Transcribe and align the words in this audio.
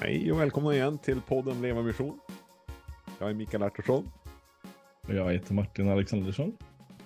Hej 0.00 0.32
och 0.32 0.40
välkomna 0.40 0.74
igen 0.74 0.98
till 0.98 1.20
podden 1.20 1.62
Leva 1.62 1.82
Mission. 1.82 2.20
Jag 3.18 3.30
är 3.30 3.34
Mikael 3.34 3.62
Artursson. 3.62 4.10
Och 5.02 5.14
jag 5.14 5.32
heter 5.32 5.54
Martin 5.54 5.88
Alexandersson. 5.88 6.56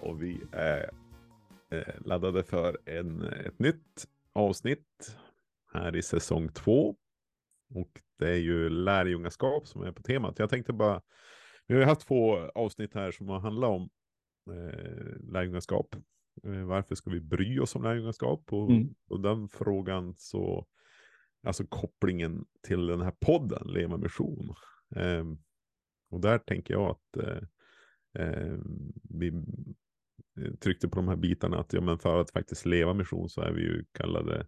Och 0.00 0.22
vi 0.22 0.40
är 0.52 0.90
eh, 1.70 1.94
laddade 2.04 2.44
för 2.44 2.78
en, 2.86 3.22
ett 3.22 3.58
nytt 3.58 4.06
avsnitt 4.32 5.16
här 5.72 5.96
i 5.96 6.02
säsong 6.02 6.48
två. 6.48 6.96
Och 7.74 8.00
det 8.18 8.30
är 8.30 8.38
ju 8.38 8.68
lärjungaskap 8.68 9.68
som 9.68 9.82
är 9.82 9.92
på 9.92 10.02
temat. 10.02 10.38
Jag 10.38 10.50
tänkte 10.50 10.72
bara, 10.72 11.02
vi 11.66 11.74
har 11.74 11.82
haft 11.82 12.06
två 12.06 12.36
avsnitt 12.54 12.94
här 12.94 13.10
som 13.10 13.28
har 13.28 13.40
handlat 13.40 13.70
om 13.70 13.88
eh, 14.50 15.32
lärjungaskap. 15.32 15.94
Eh, 16.44 16.64
varför 16.64 16.94
ska 16.94 17.10
vi 17.10 17.20
bry 17.20 17.58
oss 17.58 17.76
om 17.76 17.82
lärjungaskap? 17.82 18.52
Och, 18.52 18.70
mm. 18.70 18.94
och 19.08 19.20
den 19.20 19.48
frågan 19.48 20.14
så 20.16 20.66
alltså 21.42 21.66
kopplingen 21.66 22.44
till 22.62 22.86
den 22.86 23.00
här 23.00 23.14
podden, 23.20 23.68
Leva 23.68 23.96
Mission. 23.96 24.54
Eh, 24.96 25.24
och 26.10 26.20
där 26.20 26.38
tänker 26.38 26.74
jag 26.74 26.90
att 26.90 27.16
eh, 27.16 27.42
eh, 28.18 28.58
vi 29.02 29.32
tryckte 30.60 30.88
på 30.88 30.96
de 30.96 31.08
här 31.08 31.16
bitarna 31.16 31.58
att 31.58 31.72
ja, 31.72 31.80
men 31.80 31.98
för 31.98 32.20
att 32.20 32.30
faktiskt 32.30 32.66
leva 32.66 32.94
mission 32.94 33.28
så 33.28 33.40
är 33.40 33.52
vi 33.52 33.62
ju 33.62 33.84
kallade 33.92 34.46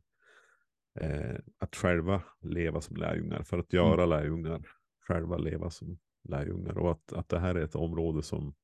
eh, 1.00 1.36
att 1.58 1.76
själva 1.76 2.22
leva 2.40 2.80
som 2.80 2.96
lärjungar, 2.96 3.42
för 3.42 3.58
att 3.58 3.72
göra 3.72 4.02
mm. 4.02 4.08
lärjungar, 4.08 4.62
själva 5.00 5.36
leva 5.36 5.70
som 5.70 5.98
lärjungar 6.28 6.78
och 6.78 6.90
att, 6.90 7.12
att 7.12 7.28
det 7.28 7.38
här 7.38 7.54
är 7.54 7.64
ett 7.64 7.74
område 7.74 8.22
som, 8.22 8.54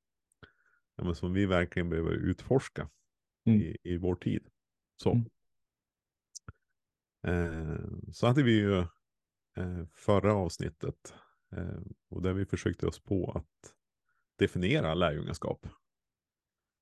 ja, 0.96 1.04
men 1.04 1.14
som 1.14 1.32
vi 1.32 1.46
verkligen 1.46 1.90
behöver 1.90 2.12
utforska 2.12 2.90
mm. 3.46 3.60
i, 3.60 3.76
i 3.82 3.96
vår 3.96 4.14
tid. 4.14 4.46
Så. 4.96 5.12
Mm. 5.12 5.24
Eh, 7.26 7.76
så 8.12 8.26
hade 8.26 8.42
vi 8.42 8.52
ju 8.52 8.78
eh, 9.56 9.86
förra 9.94 10.34
avsnittet 10.34 11.14
eh, 11.56 11.80
och 12.08 12.22
där 12.22 12.32
vi 12.32 12.46
försökte 12.46 12.86
oss 12.86 13.02
på 13.02 13.32
att 13.32 13.74
definiera 14.38 14.94
lärjungaskap. 14.94 15.66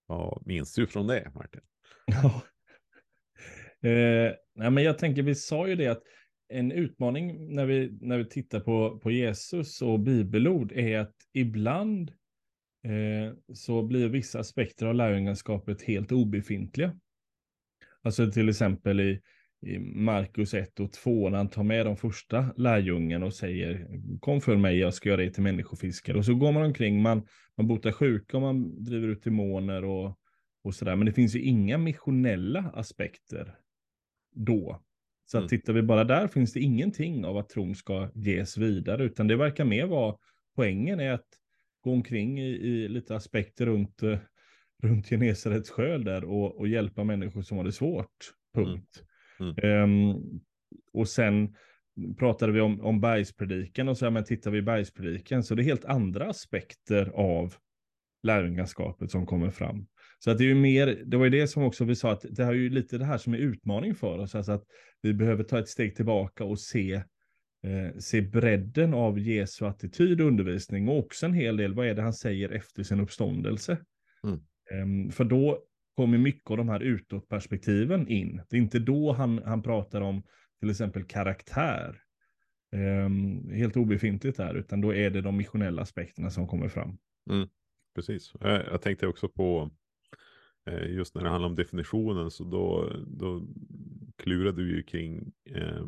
Vad 0.07 0.43
minns 0.47 0.75
du 0.75 0.87
från 0.87 1.07
det, 1.07 1.33
Martin? 1.35 1.63
Ja. 2.07 2.43
Eh, 3.83 4.33
nej, 4.55 4.71
men 4.71 4.85
jag 4.85 4.99
tänker, 4.99 5.23
vi 5.23 5.35
sa 5.35 5.69
ju 5.69 5.75
det 5.75 5.87
att 5.87 6.03
en 6.49 6.73
utmaning 6.73 7.55
när 7.55 7.67
vi, 7.67 7.99
när 8.01 8.19
vi 8.19 8.25
tittar 8.25 8.61
på, 8.61 8.99
på 8.99 9.11
Jesus 9.11 9.83
och 9.83 10.01
bibelord 10.01 10.73
är 10.73 10.99
att 10.99 11.15
ibland 11.33 12.11
eh, 12.85 13.55
så 13.55 13.83
blir 13.83 14.09
vissa 14.09 14.39
aspekter 14.39 14.87
av 14.87 14.95
lärjungaskapet 14.95 15.83
helt 15.83 16.13
obefintliga. 16.13 16.99
Alltså 18.03 18.31
till 18.31 18.49
exempel 18.49 19.01
i, 19.01 19.23
i 19.61 19.79
Markus 19.79 20.55
1 20.55 20.81
och 20.81 20.93
2 20.93 21.31
när 21.31 21.39
han 21.39 21.49
tar 21.49 21.63
med 21.63 21.87
de 21.87 21.97
första 21.97 22.55
lärjungen 22.57 23.23
och 23.23 23.35
säger 23.35 23.89
kom 24.21 24.41
för 24.41 24.57
mig, 24.57 24.79
jag 24.79 24.95
ska 24.95 25.09
göra 25.09 25.21
dig 25.21 25.33
till 25.33 25.43
människofiskare. 25.43 26.19
Och 26.19 26.25
så 26.25 26.35
går 26.35 26.53
man 26.53 26.63
omkring, 26.63 27.03
man, 27.03 27.27
man 27.57 27.67
botar 27.67 27.93
sjuka 27.93 28.37
och 28.37 28.43
man 28.43 28.85
driver 28.85 29.09
ut 29.09 29.23
demoner 29.23 29.85
och, 29.85 30.19
och 30.65 30.75
sådär. 30.75 30.97
Men 30.97 31.07
det 31.07 31.13
finns 31.13 31.37
ju 31.37 31.43
inga 31.43 31.79
missionella 31.79 32.61
aspekter 32.75 33.55
då. 34.35 34.83
Så 35.27 35.39
mm. 35.39 35.49
tittar 35.49 35.73
vi 35.73 35.83
bara 35.83 36.05
där 36.05 36.29
finns 36.29 36.53
det 36.53 36.61
ingenting 36.61 37.25
av 37.25 37.37
att 37.37 37.49
tron 37.49 37.75
ska 37.75 38.11
ges 38.15 38.57
vidare, 38.57 39.05
utan 39.05 39.27
det 39.27 39.37
verkar 39.37 39.65
mer 39.65 39.87
vara 39.87 40.17
poängen 40.57 41.01
är 41.01 41.13
att 41.13 41.29
gå 41.81 41.93
omkring 41.93 42.41
i, 42.41 42.49
i 42.49 42.89
lite 42.89 43.17
aspekter 43.17 43.67
runt, 43.67 44.03
uh, 44.03 44.19
runt 44.83 45.09
Genesarets 45.09 45.71
sjö 45.71 45.99
där 45.99 46.25
och, 46.25 46.59
och 46.59 46.69
hjälpa 46.69 47.05
människor 47.05 47.43
som 47.43 47.57
har 47.57 47.65
det 47.65 47.73
svårt. 47.73 48.35
Punkt. 48.55 48.97
Mm. 48.99 49.08
Um, 49.41 50.41
och 50.93 51.09
sen 51.09 51.55
pratade 52.19 52.53
vi 52.53 52.61
om, 52.61 52.81
om 52.81 53.01
bergspredikan 53.01 53.89
och 53.89 53.99
så, 53.99 54.05
ja, 54.05 54.11
men 54.11 54.25
tittar 54.25 54.51
vi 54.51 54.59
i 54.59 54.63
bergspredikan 54.63 55.43
så 55.43 55.55
det 55.55 55.63
är 55.63 55.65
helt 55.65 55.85
andra 55.85 56.31
aspekter 56.31 57.11
av 57.15 57.55
lärjungaskapet 58.23 59.11
som 59.11 59.27
kommer 59.27 59.51
fram. 59.51 59.87
Så 60.19 60.31
att 60.31 60.39
det 60.39 60.45
är 60.45 60.49
ju 60.49 60.55
mer, 60.55 61.03
det 61.07 61.17
var 61.17 61.25
ju 61.25 61.31
det 61.31 61.49
som 61.49 61.63
också 61.63 61.85
vi 61.85 61.95
sa 61.95 62.13
att 62.13 62.25
det 62.31 62.43
är 62.43 62.53
ju 62.53 62.71
lite 62.71 62.99
det 62.99 63.05
här 63.05 63.19
som 63.19 63.35
är 63.35 63.39
utmaning 63.39 63.95
för 63.95 64.19
oss, 64.19 64.35
alltså 64.35 64.53
att 64.53 64.65
vi 65.03 65.15
behöver 65.15 65.45
ta 65.45 65.59
ett 65.59 65.69
steg 65.69 65.97
tillbaka 65.97 66.45
och 66.45 66.61
se, 66.61 66.93
eh, 67.65 67.99
se 67.99 68.21
bredden 68.21 68.95
av 68.95 69.19
Jesu 69.19 69.65
attityd 69.67 70.21
och 70.21 70.27
undervisning 70.27 70.89
och 70.89 70.99
också 70.99 71.27
en 71.27 71.35
hel 71.35 71.57
del, 71.57 71.75
vad 71.75 71.87
är 71.87 71.95
det 71.95 72.03
han 72.03 72.13
säger 72.13 72.49
efter 72.49 72.83
sin 72.83 73.01
uppståndelse? 73.01 73.79
Mm. 74.25 74.41
Um, 74.83 75.11
för 75.11 75.25
då 75.25 75.63
kommer 75.99 76.19
mycket 76.19 76.51
av 76.51 76.57
de 76.57 76.69
här 76.69 76.81
utåtperspektiven 76.81 78.09
in. 78.09 78.43
Det 78.49 78.57
är 78.57 78.61
inte 78.61 78.79
då 78.79 79.13
han, 79.13 79.43
han 79.45 79.63
pratar 79.63 80.01
om 80.01 80.23
till 80.61 80.71
exempel 80.71 81.05
karaktär. 81.05 82.01
Um, 82.77 83.51
helt 83.51 83.77
obefintligt 83.77 84.37
där, 84.37 84.55
utan 84.55 84.81
då 84.81 84.95
är 84.95 85.11
det 85.11 85.21
de 85.21 85.37
missionella 85.37 85.83
aspekterna 85.83 86.31
som 86.31 86.49
kommer 86.49 86.69
fram. 86.69 86.99
Mm, 87.31 87.49
precis. 87.95 88.33
Jag, 88.41 88.83
tänkte 88.83 89.07
också 89.07 89.29
på 89.29 89.71
eh, 90.71 90.91
just 90.91 91.15
när 91.15 91.23
det 91.23 91.31
handlar 91.31 91.49
om 91.49 91.55
definitionen, 91.55 92.31
så 92.31 92.45
då, 92.45 92.93
då 93.07 93.47
klurade 94.17 94.63
vi 94.63 94.71
ju 94.71 94.83
kring 94.83 95.33
eh, 95.51 95.87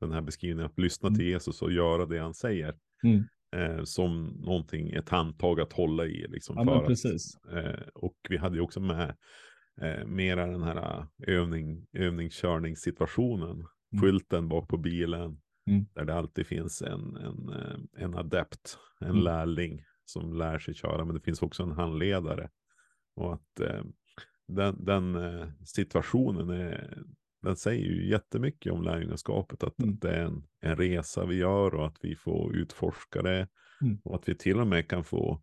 den 0.00 0.12
här 0.12 0.20
beskrivningen 0.20 0.66
att 0.66 0.78
lyssna 0.78 1.06
mm. 1.06 1.18
till 1.18 1.26
Jesus 1.26 1.62
och 1.62 1.72
göra 1.72 2.06
det 2.06 2.18
han 2.18 2.34
säger. 2.34 2.74
Mm 3.04 3.24
eh, 3.56 3.82
som 3.84 4.24
någonting, 4.26 4.90
ett 4.90 5.08
handtag 5.08 5.60
att 5.60 5.72
hålla 5.72 6.06
i. 6.06 6.26
Liksom, 6.28 6.56
ja, 6.58 6.64
för 6.64 6.86
precis. 6.86 7.36
Att, 7.36 7.54
eh, 7.54 7.86
och 7.94 8.16
vi 8.28 8.36
hade 8.36 8.56
ju 8.56 8.62
också 8.62 8.80
med 8.80 9.16
eh, 9.80 10.06
mera 10.06 10.46
den 10.46 10.62
här 10.62 10.98
eh, 10.98 11.34
övning, 11.34 11.86
övningskörningssituationen. 11.92 13.50
Mm. 13.50 14.02
Skylten 14.02 14.48
bak 14.48 14.68
på 14.68 14.76
bilen. 14.76 15.40
Mm. 15.70 15.86
Där 15.94 16.04
det 16.04 16.14
alltid 16.14 16.46
finns 16.46 16.82
en, 16.82 17.16
en, 17.16 17.48
eh, 17.48 18.04
en 18.04 18.14
adept, 18.14 18.78
en 19.00 19.10
mm. 19.10 19.22
lärling 19.22 19.82
som 20.04 20.32
lär 20.32 20.58
sig 20.58 20.74
köra. 20.74 21.04
Men 21.04 21.14
det 21.14 21.20
finns 21.20 21.42
också 21.42 21.62
en 21.62 21.72
handledare. 21.72 22.50
Och 23.16 23.34
att 23.34 23.60
eh, 23.60 23.84
den, 24.48 24.84
den 24.84 25.16
situationen 25.64 26.50
är, 26.50 27.02
den 27.42 27.56
säger 27.56 27.84
ju 27.84 28.10
jättemycket 28.10 28.72
om 28.72 28.82
lärjungaskapet. 28.82 29.62
Att, 29.62 29.78
mm. 29.78 29.94
att 29.94 30.00
det 30.00 30.10
är 30.10 30.24
en, 30.24 30.46
en 30.60 30.76
resa 30.76 31.26
vi 31.26 31.36
gör 31.36 31.74
och 31.74 31.86
att 31.86 31.98
vi 32.00 32.16
får 32.16 32.56
utforska 32.56 33.22
det. 33.22 33.48
Mm. 33.80 34.00
Och 34.04 34.16
att 34.16 34.28
vi 34.28 34.34
till 34.34 34.60
och 34.60 34.66
med 34.66 34.88
kan 34.88 35.04
få, 35.04 35.42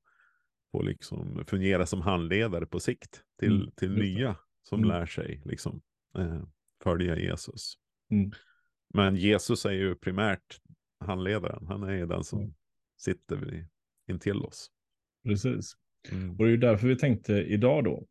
få 0.72 0.82
liksom 0.82 1.44
fungera 1.48 1.86
som 1.86 2.02
handledare 2.02 2.66
på 2.66 2.80
sikt 2.80 3.22
till, 3.40 3.62
mm. 3.62 3.72
till 3.72 3.92
nya 3.92 4.36
som 4.64 4.80
mm. 4.80 4.90
lär 4.90 5.06
sig 5.06 5.42
liksom, 5.46 5.82
eh, 6.18 6.44
följa 6.84 7.20
Jesus. 7.20 7.76
Mm. 8.12 8.32
Men 8.94 9.16
Jesus 9.16 9.66
är 9.66 9.72
ju 9.72 9.96
primärt 9.96 10.60
handledaren. 11.00 11.68
Han 11.68 11.84
är 11.84 11.94
ju 11.94 12.06
den 12.06 12.24
som 12.24 12.40
mm. 12.40 12.54
sitter 12.98 13.36
vid, 13.36 13.68
intill 14.08 14.38
oss. 14.38 14.72
Precis. 15.24 15.76
Och 16.12 16.38
det 16.38 16.44
är 16.44 16.50
ju 16.50 16.58
därför 16.58 16.88
vi 16.88 16.96
tänkte 16.96 17.34
idag 17.34 17.84
då 17.84 18.08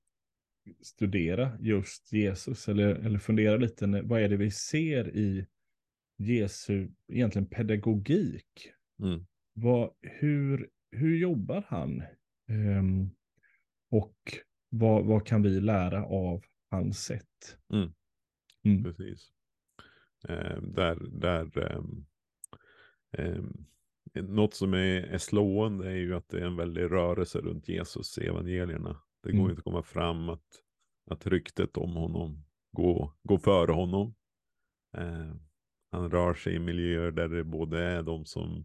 studera 0.80 1.58
just 1.60 2.12
Jesus 2.12 2.68
eller, 2.68 2.94
eller 2.94 3.18
fundera 3.18 3.56
lite, 3.56 3.86
vad 3.86 4.20
är 4.20 4.28
det 4.28 4.36
vi 4.36 4.50
ser 4.50 5.16
i 5.16 5.46
Jesu 6.16 6.88
egentligen 7.08 7.46
pedagogik? 7.46 8.72
Mm. 9.02 9.26
Vad, 9.52 9.90
hur, 10.00 10.68
hur 10.90 11.16
jobbar 11.16 11.64
han? 11.68 12.02
Um, 12.48 13.10
och 13.90 14.16
vad, 14.68 15.04
vad 15.04 15.26
kan 15.26 15.42
vi 15.42 15.60
lära 15.60 16.04
av 16.04 16.44
hans 16.70 17.04
sätt? 17.04 17.58
Mm. 17.72 17.92
Mm. 18.64 18.84
Precis. 18.84 19.32
Eh, 20.28 20.62
där, 20.62 20.98
där 21.10 21.76
um, 21.76 22.06
um, 23.18 23.66
något 24.14 24.54
som 24.54 24.74
är, 24.74 25.02
är 25.02 25.18
slående 25.18 25.90
är 25.90 25.96
ju 25.96 26.14
att 26.14 26.28
det 26.28 26.40
är 26.40 26.46
en 26.46 26.56
väldig 26.56 26.82
rörelse 26.82 27.38
runt 27.38 27.68
Jesus 27.68 28.18
i 28.18 28.26
evangelierna. 28.26 29.02
Det 29.22 29.32
går 29.32 29.38
mm. 29.38 29.50
inte 29.50 29.60
att 29.60 29.64
komma 29.64 29.82
fram 29.82 30.28
att, 30.28 30.46
att 31.10 31.26
ryktet 31.26 31.76
om 31.76 31.96
honom 31.96 32.44
går, 32.72 33.12
går 33.22 33.38
före 33.38 33.72
honom. 33.72 34.14
Eh, 34.96 35.34
han 35.90 36.10
rör 36.10 36.34
sig 36.34 36.54
i 36.54 36.58
miljöer 36.58 37.10
där 37.10 37.28
det 37.28 37.44
både 37.44 37.82
är 37.82 38.02
de 38.02 38.24
som 38.24 38.64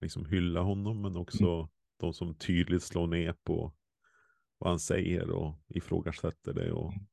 liksom 0.00 0.26
hyllar 0.26 0.62
honom 0.62 1.02
men 1.02 1.16
också 1.16 1.46
mm. 1.46 1.66
de 2.00 2.14
som 2.14 2.34
tydligt 2.34 2.82
slår 2.82 3.06
ner 3.06 3.32
på 3.32 3.74
vad 4.58 4.70
han 4.70 4.80
säger 4.80 5.30
och 5.30 5.54
ifrågasätter 5.68 6.52
det 6.52 6.72
och, 6.72 6.92
mm. 6.92 7.06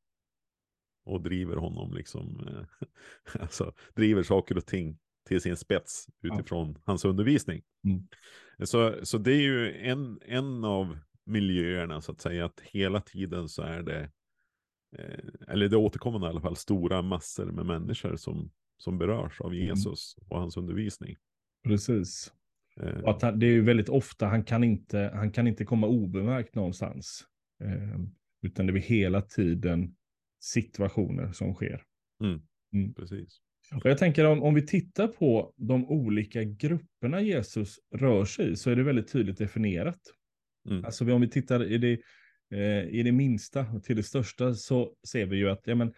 och 1.05 1.21
driver 1.21 1.55
honom 1.55 1.93
liksom. 1.93 2.47
Eh, 2.47 2.87
alltså 3.41 3.73
driver 3.95 4.23
saker 4.23 4.57
och 4.57 4.65
ting 4.65 4.99
till 5.27 5.41
sin 5.41 5.57
spets 5.57 6.07
utifrån 6.21 6.71
ja. 6.75 6.81
hans 6.85 7.05
undervisning. 7.05 7.63
Mm. 7.83 8.07
Så, 8.63 9.05
så 9.05 9.17
det 9.17 9.31
är 9.31 9.41
ju 9.41 9.77
en, 9.77 10.19
en 10.25 10.63
av 10.63 10.97
miljöerna 11.25 12.01
så 12.01 12.11
att 12.11 12.21
säga. 12.21 12.45
Att 12.45 12.59
hela 12.59 13.01
tiden 13.01 13.49
så 13.49 13.61
är 13.61 13.81
det, 13.81 14.09
eh, 14.97 15.53
eller 15.53 15.69
det 15.69 15.77
återkommer 15.77 16.27
i 16.27 16.29
alla 16.29 16.41
fall, 16.41 16.55
stora 16.55 17.01
massor 17.01 17.45
med 17.45 17.65
människor 17.65 18.15
som, 18.15 18.51
som 18.77 18.97
berörs 18.97 19.41
av 19.41 19.53
mm. 19.53 19.67
Jesus 19.67 20.15
och 20.29 20.39
hans 20.39 20.57
undervisning. 20.57 21.15
Precis. 21.63 22.33
Eh. 22.81 23.03
Att 23.05 23.21
han, 23.21 23.39
det 23.39 23.45
är 23.45 23.51
ju 23.51 23.61
väldigt 23.61 23.89
ofta, 23.89 24.25
han 24.25 24.43
kan 24.43 24.63
inte, 24.63 25.11
han 25.13 25.31
kan 25.31 25.47
inte 25.47 25.65
komma 25.65 25.87
obemärkt 25.87 26.55
någonstans. 26.55 27.25
Eh, 27.63 27.99
utan 28.41 28.67
det 28.67 28.73
är 28.73 28.77
hela 28.77 29.21
tiden 29.21 29.95
situationer 30.39 31.31
som 31.31 31.53
sker. 31.53 31.83
Mm. 32.23 32.41
Mm. 32.73 32.93
Precis. 32.93 33.39
Och 33.71 33.85
jag 33.85 33.97
tänker 33.97 34.25
om, 34.25 34.43
om 34.43 34.53
vi 34.53 34.67
tittar 34.67 35.07
på 35.07 35.53
de 35.57 35.89
olika 35.89 36.43
grupperna 36.43 37.21
Jesus 37.21 37.79
rör 37.95 38.25
sig 38.25 38.51
i 38.51 38.55
så 38.55 38.69
är 38.69 38.75
det 38.75 38.83
väldigt 38.83 39.11
tydligt 39.11 39.37
definierat. 39.37 39.99
Mm. 40.69 40.85
Alltså 40.85 41.13
om 41.13 41.21
vi 41.21 41.27
tittar 41.27 41.63
i 41.63 41.77
det, 41.77 41.99
eh, 42.51 42.89
i 42.89 43.03
det 43.03 43.11
minsta 43.11 43.79
till 43.79 43.95
det 43.95 44.03
största 44.03 44.53
så 44.53 44.95
ser 45.07 45.25
vi 45.25 45.37
ju 45.37 45.49
att 45.49 45.61
ja, 45.65 45.75
men, 45.75 45.93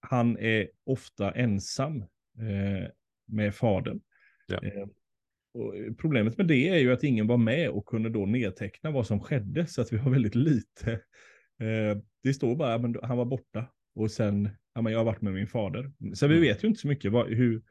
han 0.00 0.38
är 0.38 0.68
ofta 0.84 1.30
ensam 1.30 2.02
eh, 2.38 2.88
med 3.26 3.54
fadern. 3.54 4.00
Ja. 4.46 4.62
Eh, 4.62 4.86
och 5.54 5.74
problemet 5.98 6.38
med 6.38 6.46
det 6.46 6.68
är 6.68 6.78
ju 6.78 6.92
att 6.92 7.04
ingen 7.04 7.26
var 7.26 7.36
med 7.36 7.70
och 7.70 7.86
kunde 7.86 8.08
då 8.08 8.26
nedteckna 8.26 8.90
vad 8.90 9.06
som 9.06 9.20
skedde, 9.20 9.66
så 9.66 9.80
att 9.82 9.92
vi 9.92 9.96
har 9.96 10.10
väldigt 10.10 10.34
lite. 10.34 10.92
Eh, 11.60 11.98
det 12.22 12.34
står 12.34 12.56
bara 12.56 12.74
att 12.74 12.96
han 13.02 13.16
var 13.16 13.24
borta 13.24 13.66
och 13.94 14.10
sen, 14.10 14.48
ja, 14.74 14.82
men 14.82 14.92
jag 14.92 15.00
har 15.00 15.04
varit 15.04 15.22
med 15.22 15.32
min 15.32 15.46
fader. 15.46 15.92
Så 16.14 16.26
vi 16.26 16.36
mm. 16.36 16.48
vet 16.48 16.64
ju 16.64 16.68
inte 16.68 16.80
så 16.80 16.88
mycket 16.88 17.12
vad, 17.12 17.28
hur, 17.28 17.62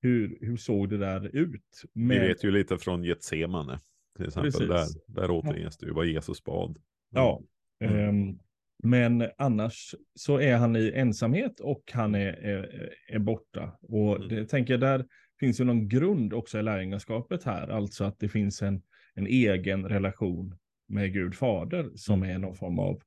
hur, 0.00 0.38
hur 0.40 0.56
såg 0.56 0.88
det 0.88 0.98
där 0.98 1.36
ut. 1.36 1.82
Men... 1.92 2.08
Vi 2.08 2.28
vet 2.28 2.44
ju 2.44 2.50
lite 2.50 2.78
från 2.78 3.04
Getsemane, 3.04 3.80
till 4.16 4.26
exempel. 4.26 4.68
Där, 4.68 4.86
där 5.06 5.30
återges 5.30 5.76
det 5.76 5.86
ju 5.86 5.92
vad 5.92 6.06
Jesus 6.06 6.44
bad. 6.44 6.78
Ja, 7.10 7.42
mm. 7.80 8.08
um, 8.08 8.38
men 8.82 9.30
annars 9.38 9.94
så 10.14 10.40
är 10.40 10.56
han 10.56 10.76
i 10.76 10.92
ensamhet 10.94 11.60
och 11.60 11.82
han 11.92 12.14
är, 12.14 12.32
är, 12.32 12.90
är 13.08 13.18
borta. 13.18 13.78
Och 13.82 14.16
mm. 14.16 14.28
det 14.28 14.46
tänker 14.46 14.72
jag, 14.72 14.80
där 14.80 15.06
finns 15.40 15.60
ju 15.60 15.64
någon 15.64 15.88
grund 15.88 16.32
också 16.32 16.58
i 16.58 16.62
lärjungaskapet 16.62 17.44
här, 17.44 17.68
alltså 17.68 18.04
att 18.04 18.18
det 18.18 18.28
finns 18.28 18.62
en, 18.62 18.82
en 19.14 19.26
egen 19.26 19.88
relation 19.88 20.58
med 20.88 21.12
Gud 21.12 21.34
fader 21.34 21.90
som 21.94 22.22
mm. 22.22 22.34
är 22.34 22.38
någon 22.38 22.56
form 22.56 22.78
av 22.78 23.02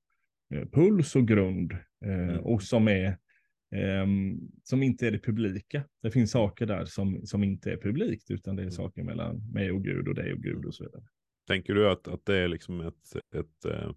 eh, 0.54 0.66
puls 0.72 1.16
och 1.16 1.28
grund 1.28 1.72
eh, 2.06 2.30
mm. 2.30 2.40
och 2.40 2.64
som 2.64 2.88
är 2.88 3.18
som 4.64 4.84
inte 4.84 5.08
är 5.08 5.12
det 5.12 5.20
publika. 5.20 5.84
Det 6.02 6.12
finns 6.12 6.32
saker 6.32 6.66
där 6.66 6.86
som, 6.86 7.22
som 7.26 7.44
inte 7.44 7.72
är 7.72 7.78
publikt, 7.78 8.32
utan 8.32 8.56
det 8.56 8.62
är 8.62 8.64
mm. 8.64 8.72
saker 8.72 9.04
mellan 9.04 9.52
mig 9.52 9.72
och 9.72 9.84
Gud 9.84 10.08
och 10.08 10.16
dig 10.16 10.34
och 10.34 10.40
Gud 10.40 10.66
och 10.66 10.76
så 10.76 10.84
vidare. 10.84 11.04
Tänker 11.48 11.74
du 11.74 11.90
att, 11.90 12.08
att 12.08 12.26
det 12.26 12.38
är 12.38 12.48
liksom 12.48 12.82
ett, 12.82 13.16
ett 13.36 13.66
uh, 13.66 13.92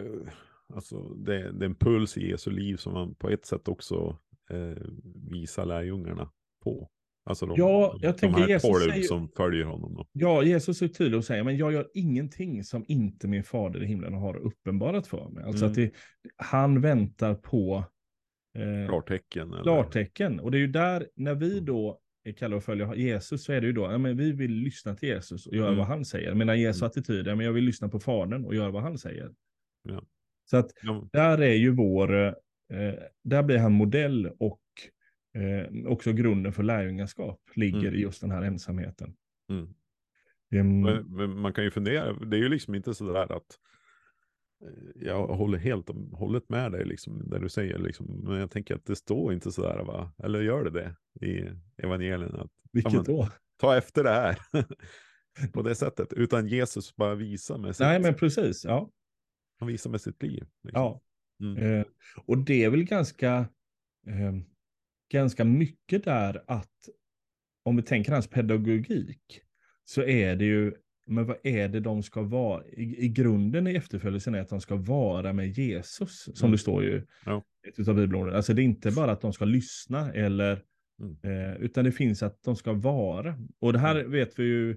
uh, 0.00 0.28
alltså 0.74 1.14
det, 1.14 1.52
det, 1.52 1.64
är 1.64 1.68
en 1.68 1.74
puls 1.74 2.16
i 2.16 2.30
Jesu 2.30 2.50
liv 2.50 2.76
som 2.76 2.92
man 2.92 3.14
på 3.14 3.30
ett 3.30 3.46
sätt 3.46 3.68
också 3.68 4.18
uh, 4.52 4.86
visar 5.30 5.66
lärjungarna 5.66 6.30
på? 6.64 6.90
Alltså 7.24 7.46
de, 7.46 7.54
ja, 7.58 7.98
jag 8.00 8.14
de 8.14 8.18
tänker 8.18 8.40
här 8.40 8.48
Jesus 8.48 8.84
säger, 8.84 9.02
som 9.02 9.28
följer 9.28 9.64
honom. 9.64 9.94
Då. 9.94 10.06
Ja, 10.12 10.42
Jesus 10.42 10.82
är 10.82 10.88
tydlig 10.88 11.18
och 11.18 11.24
säger, 11.24 11.44
men 11.44 11.56
jag 11.56 11.72
gör 11.72 11.90
ingenting 11.94 12.64
som 12.64 12.84
inte 12.88 13.28
min 13.28 13.44
fader 13.44 13.82
i 13.82 13.86
himlen 13.86 14.14
har 14.14 14.36
uppenbarat 14.36 15.06
för 15.06 15.28
mig. 15.28 15.44
Alltså 15.44 15.64
mm. 15.64 15.70
att 15.70 15.76
det, 15.76 15.92
han 16.36 16.80
väntar 16.80 17.34
på 17.34 17.84
eh, 18.56 18.88
klartecken. 18.88 19.52
Eller? 19.52 19.62
Klartecken. 19.62 20.40
Och 20.40 20.50
det 20.50 20.56
är 20.56 20.60
ju 20.60 20.66
där, 20.66 21.08
när 21.14 21.34
vi 21.34 21.52
mm. 21.52 21.64
då 21.64 22.00
är 22.24 22.32
kallade 22.32 22.58
att 22.58 22.64
följa 22.64 22.94
Jesus, 22.94 23.44
så 23.44 23.52
är 23.52 23.60
det 23.60 23.66
ju 23.66 23.72
då, 23.72 23.82
ja, 23.82 23.98
men 23.98 24.16
vi 24.16 24.32
vill 24.32 24.52
lyssna 24.52 24.94
till 24.94 25.08
Jesus 25.08 25.46
och 25.46 25.54
göra 25.54 25.66
mm. 25.66 25.78
vad 25.78 25.86
han 25.86 26.04
säger. 26.04 26.34
Medan 26.34 26.60
Jesu 26.60 26.78
mm. 26.78 26.86
attityd 26.86 27.28
är, 27.28 27.34
men 27.34 27.46
jag 27.46 27.52
vill 27.52 27.64
lyssna 27.64 27.88
på 27.88 28.00
fadern 28.00 28.44
och 28.44 28.54
göra 28.54 28.70
vad 28.70 28.82
han 28.82 28.98
säger. 28.98 29.34
Ja. 29.82 30.02
Så 30.50 30.56
att 30.56 30.70
ja. 30.82 31.08
där 31.12 31.42
är 31.42 31.54
ju 31.54 31.70
vår, 31.70 32.26
eh, 32.72 32.94
där 33.24 33.42
blir 33.42 33.58
han 33.58 33.72
modell 33.72 34.30
och 34.38 34.62
eh, 35.34 35.86
också 35.86 36.12
grunden 36.12 36.52
för 36.52 36.62
lärjungaskap 36.62 37.40
ligger 37.54 37.78
mm. 37.78 37.94
i 37.94 37.98
just 37.98 38.20
den 38.20 38.30
här 38.30 38.42
ensamheten. 38.42 39.14
Mm. 39.50 39.74
Um, 40.52 40.80
men, 40.82 41.16
men, 41.16 41.38
man 41.38 41.52
kan 41.52 41.64
ju 41.64 41.70
fundera, 41.70 42.12
det 42.12 42.36
är 42.36 42.40
ju 42.40 42.48
liksom 42.48 42.74
inte 42.74 42.94
sådär 42.94 43.32
att 43.32 43.58
jag 44.94 45.26
håller 45.26 45.58
helt 45.58 45.90
och 45.90 45.96
hållet 45.96 46.48
med 46.48 46.72
dig, 46.72 46.84
liksom, 46.84 47.30
där 47.30 47.38
du 47.38 47.48
säger, 47.48 47.78
liksom, 47.78 48.06
men 48.06 48.38
jag 48.38 48.50
tänker 48.50 48.74
att 48.74 48.84
det 48.84 48.96
står 48.96 49.32
inte 49.32 49.52
sådär, 49.52 49.84
va? 49.84 50.12
eller 50.18 50.42
gör 50.42 50.64
det 50.64 50.70
det 50.70 50.96
i 51.26 51.50
evangelierna? 51.82 52.48
Vilket 52.72 52.92
ja, 52.92 53.02
då? 53.02 53.28
Ta 53.56 53.76
efter 53.76 54.04
det 54.04 54.10
här 54.10 54.38
på 55.52 55.62
det 55.62 55.74
sättet, 55.74 56.12
utan 56.12 56.48
Jesus 56.48 56.96
bara 56.96 57.14
visar 57.14 57.58
med 57.58 57.76
sitt... 57.76 57.86
Nej, 57.86 58.00
men 58.00 58.14
precis, 58.14 58.64
ja. 58.64 58.90
Han 59.58 59.68
visar 59.68 59.90
med 59.90 60.00
sitt 60.00 60.22
liv. 60.22 60.46
Liksom. 60.62 60.82
Ja, 60.82 61.02
mm. 61.42 61.56
eh, 61.56 61.86
och 62.26 62.38
det 62.38 62.64
är 62.64 62.70
väl 62.70 62.84
ganska... 62.84 63.48
Eh, 64.06 64.32
ganska 65.12 65.44
mycket 65.44 66.04
där 66.04 66.44
att 66.46 66.88
om 67.64 67.76
vi 67.76 67.82
tänker 67.82 68.12
hans 68.12 68.28
pedagogik 68.28 69.40
så 69.84 70.02
är 70.02 70.36
det 70.36 70.44
ju, 70.44 70.74
men 71.06 71.26
vad 71.26 71.36
är 71.42 71.68
det 71.68 71.80
de 71.80 72.02
ska 72.02 72.22
vara? 72.22 72.64
I, 72.66 73.04
i 73.04 73.08
grunden 73.08 73.66
i 73.66 73.74
efterföljelsen 73.74 74.34
är 74.34 74.40
att 74.40 74.48
de 74.48 74.60
ska 74.60 74.76
vara 74.76 75.32
med 75.32 75.58
Jesus, 75.58 76.22
som 76.34 76.46
mm. 76.46 76.52
det 76.52 76.58
står 76.58 76.84
ju 76.84 77.06
ja. 77.24 77.44
ett 77.68 77.88
av 77.88 77.94
bibelorden. 77.94 78.36
Alltså 78.36 78.54
det 78.54 78.62
är 78.62 78.64
inte 78.64 78.90
bara 78.90 79.12
att 79.12 79.20
de 79.20 79.32
ska 79.32 79.44
lyssna 79.44 80.12
eller, 80.12 80.62
mm. 81.00 81.16
eh, 81.22 81.56
utan 81.56 81.84
det 81.84 81.92
finns 81.92 82.22
att 82.22 82.42
de 82.42 82.56
ska 82.56 82.72
vara. 82.72 83.34
Och 83.60 83.72
det 83.72 83.78
här 83.78 83.94
mm. 83.96 84.10
vet 84.10 84.38
vi 84.38 84.44
ju, 84.44 84.76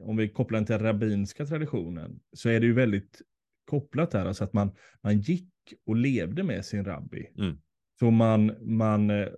om 0.00 0.16
vi 0.16 0.28
kopplar 0.28 0.58
den 0.58 0.66
till 0.66 0.78
rabbinska 0.78 1.46
traditionen, 1.46 2.20
så 2.32 2.48
är 2.48 2.60
det 2.60 2.66
ju 2.66 2.72
väldigt 2.72 3.22
kopplat 3.64 4.10
där, 4.10 4.26
alltså 4.26 4.44
att 4.44 4.52
man, 4.52 4.70
man 5.00 5.20
gick 5.20 5.50
och 5.86 5.96
levde 5.96 6.42
med 6.42 6.64
sin 6.64 6.84
rabbi. 6.84 7.26
Mm. 7.38 7.56
Så 7.98 8.10
man, 8.10 8.52
man, 8.60 9.10
eh, 9.10 9.28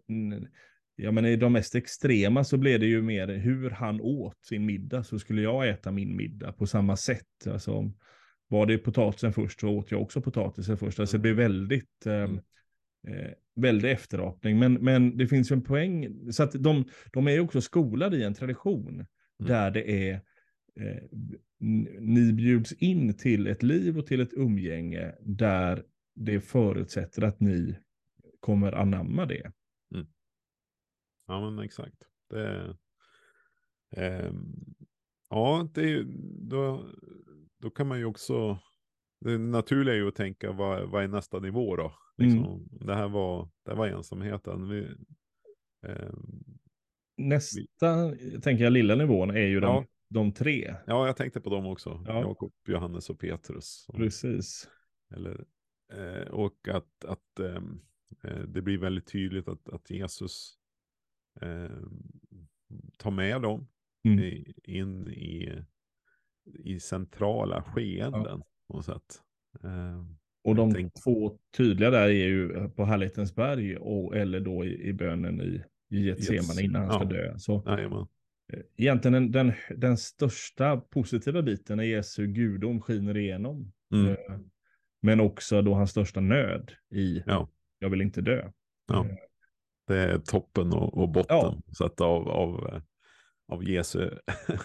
ja 0.97 1.13
men 1.13 1.27
i 1.27 1.37
de 1.37 1.53
mest 1.53 1.75
extrema 1.75 2.45
så 2.45 2.57
blev 2.57 2.81
det 2.81 2.87
ju 2.87 3.03
mer 3.03 3.29
hur 3.29 3.71
han 3.71 4.01
åt 4.01 4.45
sin 4.45 4.67
middag 4.67 5.05
så 5.05 5.19
skulle 5.19 5.43
jag 5.43 5.69
äta 5.69 5.91
min 5.91 6.17
middag 6.17 6.53
på 6.53 6.67
samma 6.67 6.97
sätt. 6.97 7.47
Alltså, 7.47 7.93
var 8.49 8.67
det 8.67 8.79
potatisen 8.79 9.33
först 9.33 9.61
så 9.61 9.69
åt 9.69 9.91
jag 9.91 10.03
också 10.03 10.21
potatisen 10.21 10.79
först. 10.79 11.01
Alltså 11.01 11.17
det 11.17 11.23
blev 11.23 11.37
väldigt, 11.37 12.07
ehm, 12.07 12.41
mm. 13.07 13.19
eh, 13.19 13.31
väldigt 13.57 13.99
efterapning. 13.99 14.59
Men, 14.59 14.75
men 14.75 15.17
det 15.17 15.27
finns 15.27 15.51
ju 15.51 15.55
en 15.55 15.63
poäng, 15.63 16.09
så 16.33 16.43
att 16.43 16.53
de, 16.53 16.85
de 17.13 17.29
är 17.29 17.41
också 17.41 17.61
skolade 17.61 18.17
i 18.17 18.23
en 18.23 18.35
tradition 18.35 18.95
mm. 18.95 19.07
där 19.39 19.71
det 19.71 20.11
är 20.11 20.15
eh, 20.81 21.03
ni 22.01 22.33
bjuds 22.33 22.73
in 22.73 23.15
till 23.15 23.47
ett 23.47 23.63
liv 23.63 23.99
och 23.99 24.07
till 24.07 24.21
ett 24.21 24.33
umgänge 24.33 25.15
där 25.21 25.83
det 26.15 26.41
förutsätter 26.41 27.23
att 27.23 27.41
ni 27.41 27.77
kommer 28.41 28.73
anamma 28.73 29.27
det. 29.27 29.53
Ja, 31.27 31.51
men 31.51 31.65
exakt. 31.65 31.97
Det, 32.31 32.77
eh, 33.91 34.33
ja, 35.31 35.69
det, 35.75 36.05
då, 36.49 36.87
då 37.59 37.71
kan 37.71 37.87
man 37.87 37.99
ju 37.99 38.05
också, 38.05 38.59
det 39.21 39.39
naturliga 39.39 39.95
är 39.95 39.99
ju 39.99 40.09
att 40.09 40.15
tänka 40.15 40.53
vad, 40.53 40.91
vad 40.91 41.05
är 41.05 41.09
nästa 41.09 41.39
nivå 41.39 41.77
då? 41.77 41.93
Liksom, 42.17 42.45
mm. 42.45 42.69
Det 42.71 42.95
här 42.95 43.09
var, 43.09 43.49
det 43.65 43.75
var 43.75 43.87
ensamheten. 43.87 44.69
Vi, 44.69 44.89
eh, 45.87 46.15
nästa, 47.17 48.11
vi, 48.11 48.41
tänker 48.41 48.65
jag, 48.65 48.73
lilla 48.73 48.95
nivån 48.95 49.31
är 49.31 49.47
ju 49.47 49.61
de, 49.61 49.75
ja. 49.75 49.85
de 50.09 50.33
tre. 50.33 50.75
Ja, 50.87 51.07
jag 51.07 51.17
tänkte 51.17 51.41
på 51.41 51.51
dem 51.51 51.67
också. 51.67 52.05
Ja. 52.07 52.21
Jakob, 52.21 52.53
Johannes 52.69 53.11
och 53.11 53.21
Petrus. 53.21 53.87
Precis. 53.95 54.69
Eller, 55.15 55.45
eh, 55.93 56.29
och 56.29 56.69
att, 56.69 57.05
att 57.05 57.41
um, 57.41 57.87
Eh, 58.25 58.39
det 58.39 58.63
blir 58.63 58.79
väldigt 58.79 59.07
tydligt 59.07 59.49
att, 59.49 59.69
att 59.69 59.91
Jesus 59.91 60.59
eh, 61.43 61.77
tar 62.99 63.11
med 63.11 63.43
dem 63.43 63.69
mm. 64.05 64.19
i, 64.19 64.55
in 64.65 65.09
i, 65.09 65.63
i 66.65 66.81
centrala 66.81 67.63
skeenden. 67.63 68.43
Ja. 68.69 68.83
Sätt. 68.83 69.23
Eh, 69.65 70.05
och 70.45 70.55
de 70.55 70.75
tänkte... 70.75 71.01
två 71.01 71.39
tydliga 71.57 71.91
där 71.91 72.09
är 72.09 72.29
ju 72.29 72.69
på 72.69 72.85
Härlighetens 72.85 73.35
berg 73.35 73.77
och, 73.77 74.17
eller 74.17 74.41
då 74.41 74.65
i, 74.65 74.89
i 74.89 74.93
bönen 74.93 75.41
i, 75.41 75.63
i 75.91 76.07
Getsemane 76.07 76.63
innan 76.63 76.83
han 76.83 76.91
ska 76.91 77.03
ja. 77.03 77.23
dö. 77.23 77.39
Så, 77.39 77.63
Jajamän. 77.67 78.07
Eh, 78.53 78.61
egentligen 78.77 79.13
den, 79.13 79.33
den, 79.33 79.53
den, 79.77 79.97
största 79.97 80.77
positiva 80.77 81.43
biten 81.43 81.81
är 81.81 81.85
Jesu 81.85 82.27
gudom 82.27 82.81
skiner 82.81 83.17
igenom. 83.17 83.73
Mm. 83.93 84.09
Eh, 84.09 84.17
men 85.03 85.21
också 85.21 85.63
då 85.63 85.75
hans 85.75 85.91
största 85.91 86.21
nöd 86.21 86.73
i 86.91 87.23
ja 87.27 87.49
jag 87.79 87.91
vill 87.91 88.01
inte 88.01 88.21
dö. 88.21 88.51
Ja. 88.89 89.07
Det 89.87 89.99
är 89.99 90.19
toppen 90.19 90.73
och, 90.73 90.99
och 90.99 91.09
botten 91.09 91.37
ja. 91.37 91.63
så 91.73 91.85
att 91.85 92.01
av, 92.01 92.29
av, 92.29 92.81
av 93.49 93.65
Jesu 93.65 94.11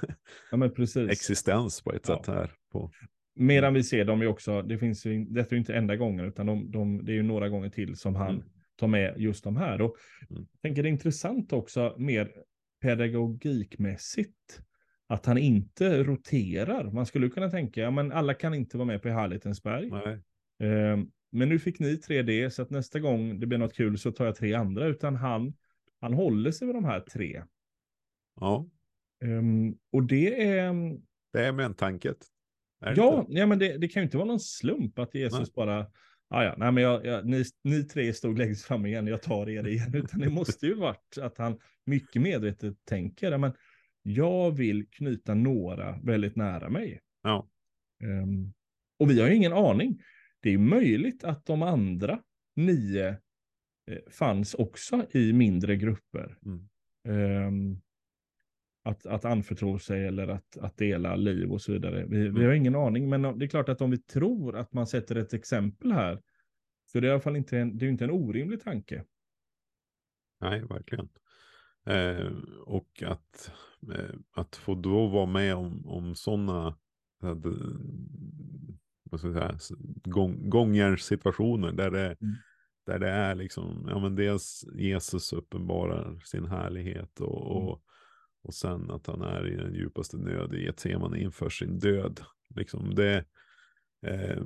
ja, 0.51 0.69
existens 1.09 1.81
på 1.81 1.93
ett 1.93 2.07
ja. 2.07 2.17
sätt 2.17 2.27
här. 2.27 2.51
På. 2.71 2.91
Medan 3.35 3.73
vi 3.73 3.83
ser 3.83 4.05
dem 4.05 4.21
ju 4.21 4.27
också, 4.27 4.61
det 4.61 4.77
finns 4.77 5.05
ju, 5.05 5.25
detta 5.25 5.49
är 5.49 5.53
ju 5.53 5.59
inte 5.59 5.73
enda 5.73 5.95
gången, 5.95 6.25
utan 6.25 6.45
de, 6.45 6.71
de, 6.71 7.05
det 7.05 7.11
är 7.11 7.15
ju 7.15 7.23
några 7.23 7.49
gånger 7.49 7.69
till 7.69 7.95
som 7.95 8.15
han 8.15 8.35
mm. 8.35 8.43
tar 8.75 8.87
med 8.87 9.13
just 9.17 9.43
de 9.43 9.57
här. 9.57 9.81
Och 9.81 9.95
mm. 10.29 10.47
jag 10.51 10.61
tänker 10.61 10.83
det 10.83 10.89
är 10.89 10.91
intressant 10.91 11.53
också, 11.53 11.95
mer 11.97 12.31
pedagogikmässigt, 12.81 14.61
att 15.07 15.25
han 15.25 15.37
inte 15.37 16.03
roterar. 16.03 16.91
Man 16.91 17.05
skulle 17.05 17.29
kunna 17.29 17.49
tänka, 17.49 17.81
ja 17.81 17.91
men 17.91 18.11
alla 18.11 18.33
kan 18.33 18.53
inte 18.53 18.77
vara 18.77 18.85
med 18.85 19.01
på 19.01 19.09
Härlighetens 19.09 19.63
berg. 19.63 19.87
Eh, 20.59 20.97
men 21.31 21.50
nu 21.50 21.59
fick 21.59 21.79
ni 21.79 21.95
3D, 21.95 22.50
så 22.50 22.61
att 22.61 22.69
nästa 22.69 23.00
gång 23.00 23.39
det 23.39 23.47
blir 23.47 23.57
något 23.57 23.75
kul 23.75 23.97
så 23.97 24.11
tar 24.11 24.25
jag 24.25 24.35
tre 24.35 24.53
andra, 24.53 24.85
utan 24.85 25.15
han, 25.15 25.53
han 26.00 26.13
håller 26.13 26.51
sig 26.51 26.67
med 26.67 26.75
de 26.75 26.85
här 26.85 27.00
tre. 27.00 27.43
Ja. 28.39 28.69
Um, 29.23 29.77
och 29.91 30.03
det 30.03 30.50
är... 30.50 30.73
Det 31.33 31.45
är 31.45 31.51
med 31.51 31.65
en 31.65 31.73
tanke. 31.73 32.13
Ja, 32.79 33.25
ja, 33.29 33.45
men 33.45 33.59
det, 33.59 33.77
det, 33.77 33.88
kan 33.88 34.01
ju 34.01 34.03
inte 34.03 34.17
vara 34.17 34.27
någon 34.27 34.39
slump 34.39 35.00
att 35.00 35.15
Jesus 35.15 35.39
Nej. 35.39 35.51
bara, 35.55 35.88
ja, 36.29 36.43
ja, 36.43 36.55
nej, 36.57 36.71
men 36.71 36.83
jag, 36.83 37.05
jag, 37.05 37.25
ni, 37.25 37.43
ni 37.63 37.83
tre 37.83 38.13
stod 38.13 38.38
längst 38.38 38.65
fram 38.65 38.85
igen, 38.85 39.07
jag 39.07 39.21
tar 39.21 39.50
er 39.50 39.67
igen, 39.67 39.95
utan 39.95 40.19
det 40.19 40.29
måste 40.29 40.65
ju 40.65 40.73
varit 40.73 41.17
att 41.21 41.38
han 41.38 41.59
mycket 41.85 42.21
medvetet 42.21 42.85
tänker, 42.85 43.38
men 43.38 43.53
jag 44.03 44.51
vill 44.51 44.89
knyta 44.89 45.33
några 45.33 46.00
väldigt 46.03 46.35
nära 46.35 46.69
mig. 46.69 47.00
Ja. 47.23 47.47
Um, 48.03 48.53
och 49.00 49.09
vi 49.09 49.21
har 49.21 49.27
ju 49.27 49.35
ingen 49.35 49.53
aning. 49.53 50.01
Det 50.41 50.50
är 50.50 50.57
möjligt 50.57 51.24
att 51.24 51.45
de 51.45 51.62
andra 51.62 52.24
nio 52.55 53.10
eh, 53.88 54.00
fanns 54.10 54.53
också 54.53 55.05
i 55.12 55.33
mindre 55.33 55.75
grupper. 55.75 56.38
Mm. 56.45 56.67
Um, 57.07 57.81
att, 58.83 59.05
att 59.05 59.25
anförtro 59.25 59.79
sig 59.79 60.07
eller 60.07 60.27
att, 60.27 60.57
att 60.57 60.77
dela 60.77 61.15
liv 61.15 61.51
och 61.51 61.62
så 61.62 61.71
vidare. 61.71 62.05
Vi, 62.05 62.21
mm. 62.21 62.36
vi 62.36 62.45
har 62.45 62.53
ingen 62.53 62.75
aning, 62.75 63.10
men 63.10 63.21
det 63.21 63.45
är 63.45 63.50
klart 63.50 63.69
att 63.69 63.81
om 63.81 63.91
vi 63.91 63.98
tror 63.98 64.55
att 64.55 64.74
man 64.74 64.88
sätter 64.88 65.15
ett 65.15 65.33
exempel 65.33 65.91
här, 65.91 66.21
så 66.86 67.00
det 67.00 67.07
är 67.07 67.10
i 67.10 67.12
alla 67.12 67.21
fall 67.21 67.36
inte 67.36 67.57
en, 67.57 67.77
det 67.77 67.86
är 67.86 67.89
inte 67.89 68.03
en 68.03 68.12
orimlig 68.12 68.62
tanke. 68.62 69.05
Nej, 70.39 70.65
verkligen. 70.65 71.10
Eh, 71.86 72.31
och 72.65 73.03
att, 73.05 73.51
eh, 73.95 74.15
att 74.31 74.55
få 74.55 74.75
då 74.75 75.07
vara 75.07 75.25
med 75.25 75.55
om, 75.55 75.88
om 75.88 76.15
sådana 76.15 76.77
vad 79.11 79.19
ska 79.19 79.29
jag 79.29 79.61
säga, 79.61 79.77
gång, 80.03 80.49
gångjärnssituationer 80.49 81.71
där 81.71 81.91
det, 81.91 82.05
mm. 82.05 82.35
där 82.85 82.99
det 82.99 83.09
är 83.09 83.35
liksom, 83.35 83.85
ja 83.89 83.99
men 83.99 84.15
dels 84.15 84.65
Jesus 84.75 85.33
uppenbarar 85.33 86.19
sin 86.19 86.45
härlighet 86.45 87.19
och, 87.19 87.51
mm. 87.51 87.67
och, 87.67 87.83
och 88.43 88.53
sen 88.53 88.91
att 88.91 89.07
han 89.07 89.21
är 89.21 89.47
i 89.47 89.55
den 89.55 89.73
djupaste 89.73 90.17
nöd 90.17 90.53
i 90.53 90.67
ett 90.67 90.85
Getsemane 90.85 91.19
inför 91.19 91.49
sin 91.49 91.79
död. 91.79 92.21
Liksom 92.55 92.95
det, 92.95 93.25
eh, 94.05 94.43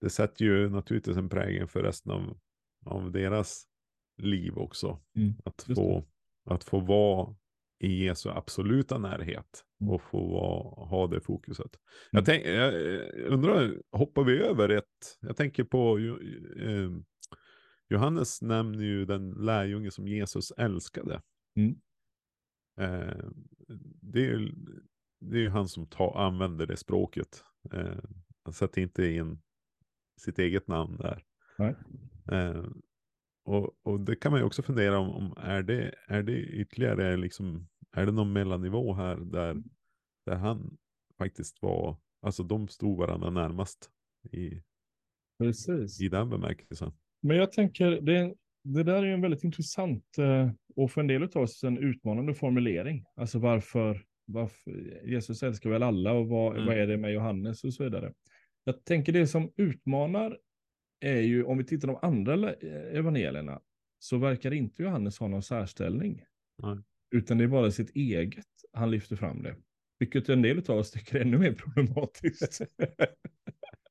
det 0.00 0.10
sätter 0.10 0.44
ju 0.44 0.70
naturligtvis 0.70 1.16
en 1.16 1.28
prägel 1.28 1.68
för 1.68 1.82
resten 1.82 2.12
av, 2.12 2.38
av 2.84 3.12
deras 3.12 3.66
liv 4.16 4.58
också. 4.58 5.00
Mm. 5.16 5.34
Att, 5.44 5.62
få, 5.74 6.06
att 6.44 6.64
få 6.64 6.80
vara 6.80 7.34
i 7.78 8.04
Jesu 8.04 8.30
absoluta 8.30 8.98
närhet. 8.98 9.64
Och 9.90 10.02
få 10.02 10.28
vara, 10.28 10.86
ha 10.88 11.06
det 11.06 11.20
fokuset. 11.20 11.66
Mm. 11.66 11.76
Jag, 12.10 12.24
tänk, 12.24 12.46
jag, 12.46 12.74
undrar, 13.32 13.82
hoppar 13.92 14.24
vi 14.24 14.38
över 14.38 14.68
ett, 14.68 15.18
jag 15.20 15.36
tänker 15.36 15.64
på 15.64 15.98
eh, 16.58 16.90
Johannes 17.88 18.42
nämner 18.42 18.84
ju 18.84 19.04
den 19.04 19.30
lärjunge 19.30 19.90
som 19.90 20.08
Jesus 20.08 20.50
älskade. 20.50 21.22
Mm. 21.56 21.74
Eh, 22.80 23.26
det, 24.02 24.20
är 24.20 24.38
ju, 24.38 24.52
det 25.20 25.36
är 25.36 25.40
ju 25.40 25.48
han 25.48 25.68
som 25.68 25.86
ta, 25.86 26.18
använder 26.26 26.66
det 26.66 26.76
språket. 26.76 27.44
Eh, 27.72 28.04
han 28.44 28.52
sätter 28.52 28.82
inte 28.82 29.06
in 29.06 29.42
sitt 30.20 30.38
eget 30.38 30.68
namn 30.68 30.96
där. 30.96 31.24
Eh, 32.32 32.64
och, 33.44 33.76
och 33.82 34.00
det 34.00 34.16
kan 34.16 34.32
man 34.32 34.40
ju 34.40 34.46
också 34.46 34.62
fundera 34.62 34.98
om, 34.98 35.10
om 35.10 35.34
är, 35.36 35.62
det, 35.62 35.94
är 36.06 36.22
det 36.22 36.40
ytterligare 36.40 37.16
liksom, 37.16 37.68
är 37.92 38.06
det 38.06 38.12
någon 38.12 38.32
mellannivå 38.32 38.94
här 38.94 39.16
där, 39.16 39.62
där 40.26 40.36
han 40.36 40.76
faktiskt 41.18 41.62
var, 41.62 41.96
alltså 42.22 42.42
de 42.42 42.68
stod 42.68 42.98
varandra 42.98 43.30
närmast 43.30 43.90
i, 44.32 44.62
Precis. 45.38 46.00
i 46.00 46.08
den 46.08 46.30
bemärkelsen. 46.30 46.92
Men 47.22 47.36
jag 47.36 47.52
tänker, 47.52 47.90
det, 47.90 48.34
det 48.64 48.82
där 48.82 49.02
är 49.02 49.14
en 49.14 49.20
väldigt 49.20 49.44
intressant 49.44 50.18
eh, 50.18 50.50
och 50.76 50.90
för 50.90 51.00
en 51.00 51.06
del 51.06 51.22
av 51.22 51.36
oss 51.36 51.64
en 51.64 51.78
utmanande 51.78 52.34
formulering. 52.34 53.04
Alltså 53.16 53.38
varför, 53.38 54.04
varför 54.26 54.70
Jesus 55.08 55.42
älskar 55.42 55.70
väl 55.70 55.82
alla 55.82 56.12
och 56.12 56.28
vad, 56.28 56.54
mm. 56.54 56.66
vad 56.66 56.78
är 56.78 56.86
det 56.86 56.96
med 56.96 57.12
Johannes 57.12 57.64
och 57.64 57.74
så 57.74 57.84
vidare. 57.84 58.12
Jag 58.64 58.84
tänker 58.84 59.12
det 59.12 59.26
som 59.26 59.52
utmanar 59.56 60.38
är 61.00 61.20
ju, 61.20 61.44
om 61.44 61.58
vi 61.58 61.64
tittar 61.64 61.88
på 61.88 61.98
de 62.00 62.06
andra 62.06 62.52
evangelierna, 62.92 63.60
så 63.98 64.18
verkar 64.18 64.52
inte 64.52 64.82
Johannes 64.82 65.18
ha 65.18 65.28
någon 65.28 65.42
särställning. 65.42 66.24
Nej. 66.62 66.78
Utan 67.10 67.38
det 67.38 67.44
är 67.44 67.48
bara 67.48 67.70
sitt 67.70 67.90
eget 67.90 68.46
han 68.72 68.90
lyfter 68.90 69.16
fram 69.16 69.42
det. 69.42 69.56
Vilket 70.04 70.28
en 70.28 70.42
del 70.42 70.70
av 70.70 70.78
oss 70.78 70.90
tycker 70.90 71.16
är 71.16 71.20
ännu 71.20 71.38
mer 71.38 71.52
problematiskt. 71.52 72.60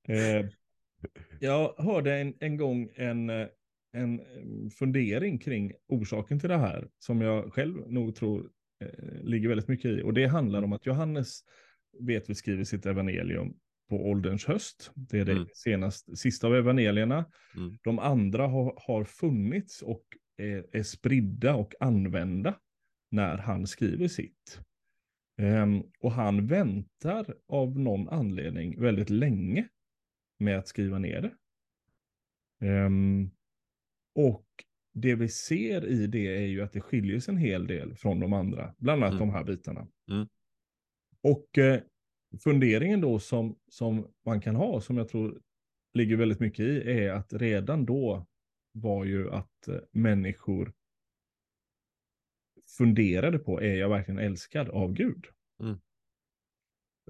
eh, 0.08 0.46
jag 1.40 1.76
hörde 1.78 2.16
en, 2.16 2.34
en 2.40 2.58
gång 2.58 2.90
en, 2.96 3.30
en 3.94 4.22
fundering 4.80 5.40
kring 5.40 5.74
orsaken 5.88 6.40
till 6.40 6.50
det 6.50 6.58
här, 6.58 6.88
som 7.00 7.22
jag 7.22 7.54
själv 7.54 7.92
nog 7.92 8.16
tror 8.16 8.50
eh, 8.84 9.24
ligger 9.24 9.50
väldigt 9.50 9.68
mycket 9.68 9.86
i. 9.86 10.02
Och 10.02 10.14
det 10.14 10.26
handlar 10.26 10.64
om 10.64 10.74
att 10.74 10.86
Johannes 10.86 11.40
vet 12.00 12.30
vi 12.30 12.36
skriver 12.36 12.64
sitt 12.64 12.86
evangelium 12.86 13.54
på 13.90 14.10
ålderns 14.10 14.46
höst. 14.46 14.92
Det 14.96 15.20
är 15.20 15.26
det 15.26 15.32
mm. 15.32 15.48
senast, 15.54 16.18
sista 16.18 16.48
av 16.48 16.56
evangelierna. 16.56 17.26
Mm. 17.56 17.78
De 17.84 18.00
andra 18.00 18.48
har, 18.48 18.74
har 18.88 19.04
funnits 19.04 19.82
och 19.82 20.04
är, 20.38 20.66
är, 20.72 20.84
spridda 20.84 21.56
och 21.56 21.74
använda 21.80 22.56
när 23.12 23.38
han 23.38 23.68
skriver 23.68 24.08
sitt. 24.08 24.60
Um, 25.38 25.84
och 26.00 26.12
han 26.12 26.48
väntar 26.48 27.36
av 27.48 27.80
någon 27.80 28.10
anledning 28.10 28.82
väldigt 28.82 29.10
länge 29.10 29.68
med 30.40 30.58
att 30.58 30.68
skriva 30.68 31.00
ner 31.00 31.22
det. 31.22 31.36
Um, 32.68 33.32
och 34.16 34.46
det 34.94 35.16
vi 35.16 35.30
ser 35.30 35.86
i 35.86 36.08
det 36.08 36.36
är 36.38 36.48
ju 36.48 36.62
att 36.62 36.74
det 36.74 36.82
skiljer 36.82 37.20
sig 37.20 37.32
en 37.32 37.38
hel 37.38 37.68
del 37.68 37.96
från 37.96 38.20
de 38.20 38.34
andra, 38.34 38.76
bland 38.78 39.04
annat 39.04 39.14
mm. 39.14 39.28
de 39.28 39.34
här 39.34 39.44
bitarna. 39.44 39.88
Mm. 40.12 40.28
Och 41.22 41.58
eh, 41.58 41.82
funderingen 42.44 43.02
då 43.02 43.20
som, 43.20 43.60
som 43.68 44.08
man 44.26 44.42
kan 44.42 44.56
ha, 44.56 44.82
som 44.82 44.98
jag 44.98 45.10
tror 45.10 45.42
ligger 45.94 46.16
väldigt 46.16 46.40
mycket 46.40 46.66
i, 46.66 46.92
är 46.92 47.12
att 47.12 47.34
redan 47.34 47.86
då 47.86 48.28
var 48.72 49.06
ju 49.06 49.32
att 49.32 49.68
eh, 49.68 49.76
människor 49.92 50.74
funderade 52.78 53.40
på, 53.40 53.62
är 53.62 53.76
jag 53.76 53.90
verkligen 53.90 54.20
älskad 54.20 54.70
av 54.70 54.94
Gud? 54.94 55.26
Mm. 55.62 55.78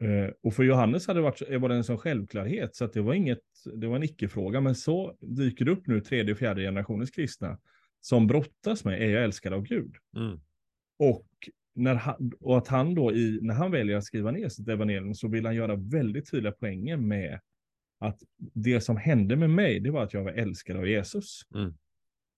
Uh, 0.02 0.32
och 0.44 0.54
för 0.54 0.64
Johannes 0.64 1.08
hade 1.08 1.20
det 1.20 1.24
varit, 1.24 1.62
var 1.62 1.70
det 1.70 1.76
en 1.76 1.84
sån 1.84 1.98
självklarhet, 1.98 2.76
så 2.76 2.86
att 2.86 2.94
det 2.94 3.02
var 3.02 3.14
inget, 3.14 3.40
det 3.74 3.88
var 3.88 3.96
en 3.96 4.04
icke-fråga. 4.04 4.62
Men 4.62 4.76
så 4.76 5.18
dyker 5.22 5.66
det 5.66 5.72
upp 5.72 5.88
nu 5.88 6.02
tredje 6.02 6.34
och 6.34 6.40
fjärde 6.40 6.62
generationens 6.62 7.12
kristna 7.12 7.60
som 8.02 8.28
brottas 8.28 8.86
med, 8.86 9.02
är 9.02 9.10
jag 9.10 9.24
älskad 9.24 9.54
av 9.54 9.64
Gud? 9.64 9.96
Mm. 10.16 10.40
Och 11.00 11.28
när 11.76 11.96
han, 11.96 12.32
och 12.40 12.58
att 12.58 12.68
han 12.68 12.96
då, 12.96 13.14
i, 13.14 13.40
när 13.42 13.54
han 13.54 13.72
väljer 13.72 13.98
att 13.98 14.04
skriva 14.04 14.32
ner 14.32 14.50
sitt 14.50 14.68
evangelium, 14.68 15.16
så 15.16 15.28
vill 15.28 15.46
han 15.46 15.56
göra 15.56 15.76
väldigt 15.76 16.32
tydliga 16.32 16.52
poänger 16.52 16.98
med 16.98 17.40
att 18.00 18.20
det 18.38 18.82
som 18.82 18.98
hände 18.98 19.36
med 19.36 19.50
mig, 19.50 19.80
det 19.80 19.92
var 19.92 20.04
att 20.04 20.14
jag 20.14 20.24
var 20.24 20.32
älskad 20.32 20.78
av 20.78 20.88
Jesus. 20.88 21.42
Mm. 21.56 21.74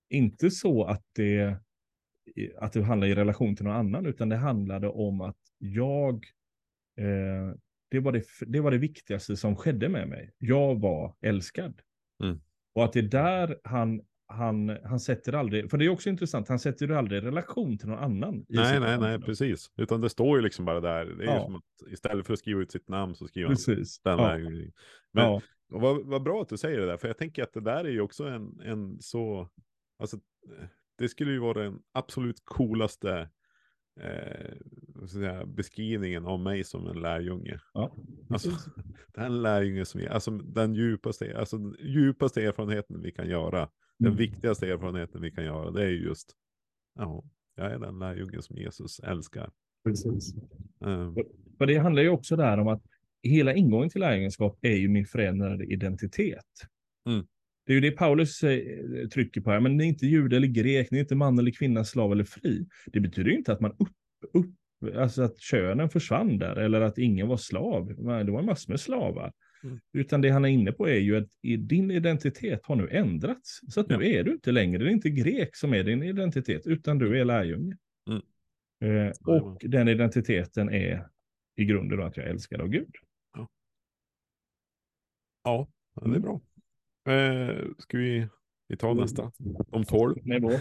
Inte 0.10 0.52
så 0.52 0.86
att 0.86 1.04
det, 1.16 1.58
att 2.58 2.74
det 2.74 2.84
handlar 2.84 3.08
i 3.08 3.16
relation 3.16 3.56
till 3.56 3.66
någon 3.66 3.76
annan, 3.76 4.06
utan 4.06 4.30
det 4.30 4.36
handlade 4.36 4.88
om 4.88 5.22
att 5.22 5.38
jag, 5.58 6.14
eh, 7.00 7.56
det, 7.92 8.00
var 8.00 8.12
det, 8.12 8.24
det 8.48 8.60
var 8.60 8.72
det 8.72 8.78
viktigaste 8.78 9.38
som 9.38 9.56
skedde 9.56 9.90
med 9.90 10.08
mig. 10.08 10.32
Jag 10.38 10.82
var 10.82 11.16
älskad. 11.22 11.82
Mm. 12.24 12.42
Och 12.76 12.86
att 12.86 12.94
det 12.94 13.00
är 13.00 13.04
där 13.04 13.60
han 13.64 14.02
han, 14.28 14.78
han 14.84 15.00
sätter 15.00 15.34
aldrig, 15.34 15.72
för 15.72 15.78
det 15.78 15.86
är 15.86 15.90
också 15.90 16.10
intressant, 16.10 16.48
han 16.48 16.60
sätter 16.60 16.88
ju 16.88 16.96
aldrig 16.96 17.24
relation 17.24 17.78
till 17.78 17.88
någon 17.88 18.00
annan. 18.00 18.46
nej, 18.50 18.80
nej, 18.80 19.00
nej, 19.00 19.20
precis. 19.20 19.72
Utan 19.78 20.02
det 20.02 20.10
står 20.10 20.38
ju 20.38 20.44
liksom 20.44 20.66
bara 20.66 20.80
där. 20.80 21.06
Det 21.06 21.24
är 21.24 21.28
ja. 21.28 21.44
som 21.44 21.56
att 21.56 21.92
istället 21.92 22.26
för 22.26 22.34
att 22.34 22.40
skriva 22.40 22.62
ut 22.62 22.72
sitt 22.72 22.90
namn 22.90 23.16
så 23.16 23.28
skriver 23.28 23.50
precis. 23.50 24.02
han 24.04 24.18
den 24.18 24.26
ja. 24.26 24.32
där. 24.32 24.72
Men 25.14 25.26
ja. 25.26 25.42
vad, 25.68 26.06
vad 26.06 26.24
bra 26.24 26.42
att 26.42 26.50
du 26.50 26.58
säger 26.58 26.80
det 26.80 26.86
där, 26.86 26.98
för 26.98 27.08
jag 27.08 27.18
tänker 27.18 27.44
att 27.44 27.54
det 27.54 27.62
där 27.62 27.86
är 27.86 27.90
ju 27.90 28.02
också 28.02 28.24
en, 28.24 28.60
en 28.62 29.02
så, 29.02 29.50
alltså 30.00 30.18
det 30.98 31.10
skulle 31.10 31.32
ju 31.32 31.40
vara 31.40 31.64
den 31.64 31.80
absolut 31.92 32.42
coolaste 32.46 33.30
eh, 34.02 35.08
säga, 35.08 35.46
beskrivningen 35.46 36.26
av 36.26 36.40
mig 36.40 36.64
som 36.64 36.88
en 36.88 37.02
lärjunge. 37.02 37.60
Ja, 37.74 37.96
alltså, 38.30 38.50
den 39.14 39.42
lärjunge 39.42 39.86
som 39.86 40.02
är, 40.02 40.08
alltså 40.08 40.32
den 40.32 40.74
djupaste, 40.74 41.38
alltså 41.38 41.74
djupaste 41.80 42.44
erfarenheten 42.44 43.02
vi 43.02 43.12
kan 43.12 43.30
göra 43.30 43.70
den 44.00 44.08
mm. 44.08 44.18
viktigaste 44.18 44.68
erfarenheten 44.68 45.22
vi 45.22 45.32
kan 45.32 45.44
göra 45.44 45.72
det 45.72 45.84
är 45.84 45.90
just, 45.90 46.36
ja, 46.96 47.24
jag 47.56 47.72
är 47.72 47.80
den 47.80 48.00
lärjungen 48.00 48.42
som 48.42 48.58
Jesus 48.58 49.00
älskar. 49.00 49.52
Precis. 49.84 50.36
Um. 50.80 51.16
För 51.58 51.66
det 51.66 51.78
handlar 51.78 52.02
ju 52.02 52.10
också 52.10 52.36
där 52.36 52.58
om 52.58 52.68
att 52.68 52.84
hela 53.24 53.54
ingången 53.54 53.90
till 53.90 54.02
lärjungenskap 54.02 54.60
är 54.62 54.76
ju 54.76 54.90
min 54.90 55.06
förändrade 55.06 55.66
identitet. 55.66 56.46
Mm. 57.10 57.28
Det 57.66 57.74
är 57.74 57.76
ju 57.76 57.82
det 57.82 57.92
Paulus 57.92 58.44
eh, 58.44 59.08
trycker 59.14 59.42
på 59.42 59.52
här, 59.52 59.60
men 59.60 59.78
ni 59.78 59.84
är 59.84 59.88
inte 59.88 60.06
jude 60.06 60.36
eller 60.38 60.48
grek, 60.48 60.92
ni 60.92 60.98
är 60.98 61.02
inte 61.02 61.16
man 61.16 61.40
eller 61.40 61.52
kvinna, 61.52 61.84
slav 61.84 62.12
eller 62.12 62.24
fri. 62.24 62.68
Det 62.86 63.00
betyder 63.00 63.30
ju 63.30 63.38
inte 63.38 63.54
att 63.54 63.62
man 63.62 63.72
upp, 63.72 63.96
upp 64.34 64.56
alltså 64.96 65.22
att 65.22 65.40
könen 65.40 65.90
försvann 65.90 66.38
där, 66.38 66.56
eller 66.56 66.82
att 66.82 66.98
ingen 66.98 67.28
var 67.28 67.38
slav. 67.38 67.88
Det 68.26 68.32
var 68.32 68.42
massor 68.42 68.72
med 68.72 68.80
slavar. 68.80 69.34
Mm. 69.64 69.80
Utan 69.94 70.22
det 70.22 70.30
han 70.30 70.46
är 70.46 70.50
inne 70.50 70.72
på 70.72 70.90
är 70.90 71.00
ju 71.00 71.18
att 71.18 71.30
din 71.42 71.92
identitet 71.92 72.60
har 72.64 72.76
nu 72.76 72.90
ändrats. 72.90 73.60
Så 73.70 73.80
att 73.80 73.90
nu 73.90 73.96
är 73.96 74.24
du 74.24 74.32
inte 74.32 74.52
längre, 74.52 74.84
det 74.84 74.90
är 74.90 74.94
inte 74.94 75.10
grek 75.10 75.56
som 75.56 75.74
är 75.74 75.84
din 75.84 76.04
identitet, 76.04 76.68
utan 76.68 76.98
du 76.98 77.20
är 77.20 77.26
lärjunge. 77.26 77.78
Mm. 78.10 79.08
Eh, 79.08 79.12
och 79.26 79.62
den 79.62 79.88
identiteten 79.88 80.70
är 80.70 81.08
i 81.56 81.66
grunden 81.66 82.04
att 82.04 82.18
jag 82.18 82.28
älskar 82.28 82.60
av 82.60 82.68
Gud. 82.68 82.96
Ja, 83.34 83.50
ja 85.44 85.68
det 85.96 86.02
är 86.02 86.06
mm. 86.06 86.22
bra. 86.22 86.42
Eh, 87.06 87.66
ska 87.78 87.98
vi, 87.98 88.28
vi 88.68 88.78
ta 88.78 88.94
nästa? 88.94 89.32
Om 89.72 89.84
tolv? 89.84 90.16
Nivå. 90.24 90.50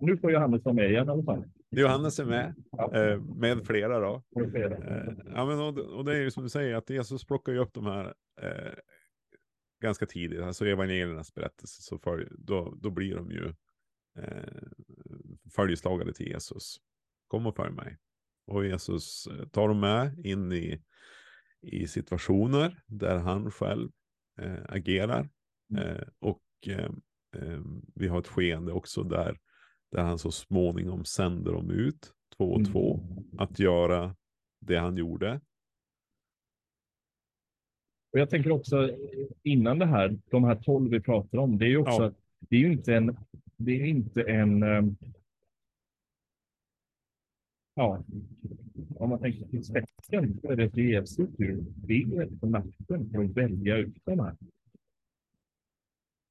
nu 0.00 0.16
får 0.16 0.32
Johannes 0.32 0.64
vara 0.64 0.74
med 0.74 0.90
igen 0.90 1.06
i 1.06 1.10
alla 1.10 1.22
fall. 1.22 1.44
Johannes 1.70 2.18
är 2.18 2.24
med, 2.24 2.54
eh, 2.94 3.22
med 3.22 3.66
flera 3.66 4.00
då. 4.00 4.22
Eh, 4.54 5.12
ja, 5.34 5.46
men 5.46 5.60
och, 5.60 5.78
och, 5.78 6.04
det 6.04 6.16
är 6.16 6.20
ju 6.20 6.30
som 6.30 6.42
du 6.42 6.48
säger, 6.48 6.74
att 6.74 6.90
Jesus 6.90 7.24
plockar 7.24 7.52
ju 7.52 7.58
upp 7.58 7.74
de 7.74 7.86
här 7.86 8.14
eh, 8.42 8.74
ganska 9.82 10.06
tidigt, 10.06 10.40
alltså 10.40 10.66
evangeliernas 10.66 11.34
berättelse, 11.34 11.82
så 11.82 11.98
för, 11.98 12.28
då, 12.38 12.74
då 12.80 12.90
blir 12.90 13.14
de 13.14 13.30
ju 13.30 13.54
eh, 14.18 14.62
följeslagare 15.54 16.12
till 16.12 16.28
Jesus. 16.28 16.76
Kom 17.28 17.46
och 17.46 17.56
följ 17.56 17.74
mig. 17.74 17.98
Och 18.46 18.66
Jesus 18.66 19.26
eh, 19.26 19.48
tar 19.48 19.68
dem 19.68 19.80
med 19.80 20.18
in 20.26 20.52
i, 20.52 20.82
i 21.62 21.86
situationer 21.86 22.82
där 22.86 23.18
han 23.18 23.50
själv 23.50 23.90
agerar. 24.68 25.28
Mm. 25.70 25.82
Eh, 25.82 26.02
och 26.18 26.42
eh, 26.66 26.90
eh, 27.36 27.60
vi 27.94 28.08
har 28.08 28.18
ett 28.18 28.26
skeende 28.26 28.72
också 28.72 29.02
där, 29.02 29.38
där 29.92 30.02
han 30.02 30.18
så 30.18 30.30
småningom 30.30 31.04
sänder 31.04 31.52
dem 31.52 31.70
ut, 31.70 32.12
två 32.36 32.44
och 32.44 32.60
mm. 32.60 32.72
två, 32.72 33.00
att 33.38 33.58
göra 33.58 34.16
det 34.60 34.76
han 34.76 34.96
gjorde. 34.96 35.40
Och 38.12 38.18
jag 38.18 38.30
tänker 38.30 38.50
också 38.52 38.96
innan 39.42 39.78
det 39.78 39.86
här, 39.86 40.18
de 40.30 40.44
här 40.44 40.56
tolv 40.56 40.90
vi 40.90 41.00
pratar 41.00 41.38
om, 41.38 41.58
det 41.58 41.64
är 41.64 41.68
ju 41.68 41.76
också, 41.76 42.02
ja. 42.02 42.12
det 42.38 42.56
är 42.56 42.60
ju 42.60 42.72
inte 42.72 42.94
en, 42.94 43.16
det 43.56 43.72
är 43.72 43.84
inte 43.84 44.22
en, 44.22 44.62
ja, 47.74 48.04
om 49.00 49.10
man 49.10 49.18
tänker 49.18 49.46
till 49.46 49.64
spetsen, 49.64 50.40
så 50.40 50.50
är 50.50 50.56
det 50.56 50.64
ett 50.64 50.76
hur 51.38 51.60
ber 51.60 52.38
på 52.38 52.46
natten 52.46 53.10
för 53.10 53.24
att 53.24 53.30
välja 53.30 53.76
ut 53.76 53.96
de 54.04 54.20
här. 54.20 54.36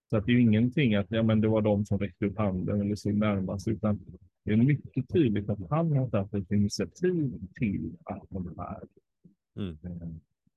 Så 0.09 0.17
att 0.17 0.25
det 0.25 0.31
är 0.31 0.33
ju 0.33 0.41
ingenting 0.41 0.95
att 0.95 1.05
ja, 1.09 1.23
men 1.23 1.41
det 1.41 1.47
var 1.47 1.61
de 1.61 1.85
som 1.85 1.99
räckte 1.99 2.25
upp 2.25 2.37
handen 2.37 2.81
eller 2.81 2.95
såg 2.95 3.13
närmast, 3.13 3.67
utan 3.67 3.99
det 4.43 4.51
är 4.51 4.57
mycket 4.57 5.09
tydligt 5.09 5.49
att 5.49 5.69
han 5.69 5.91
har 5.91 6.09
tagit 6.09 6.33
ett 6.33 6.51
initiativ 6.51 7.33
till 7.53 7.97
att 8.05 8.29
de 8.29 8.53
här, 8.57 8.83
mm. 9.55 9.77
Eh, 9.83 10.09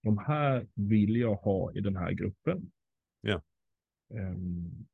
de 0.02 0.18
här 0.18 0.66
vill 0.74 1.16
jag 1.16 1.34
ha 1.34 1.72
i 1.72 1.80
den 1.80 1.96
här 1.96 2.12
gruppen. 2.12 2.70
Ja. 3.20 3.42
Um, 4.08 4.86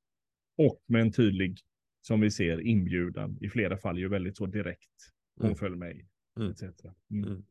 och 0.57 0.83
med 0.87 1.01
en 1.01 1.13
tydlig, 1.13 1.59
som 2.01 2.21
vi 2.21 2.31
ser, 2.31 2.61
inbjudan, 2.61 3.39
i 3.41 3.49
flera 3.49 3.77
fall 3.77 3.99
ju 3.99 4.09
väldigt 4.09 4.37
så 4.37 4.47
direkt, 4.47 5.13
hon 5.37 5.47
mm. 5.47 5.57
följ 5.57 5.77
mig, 5.77 6.07
mm. 6.40 6.50
etc. 6.50 6.62
Mm. 7.11 7.25
mm. 7.25 7.45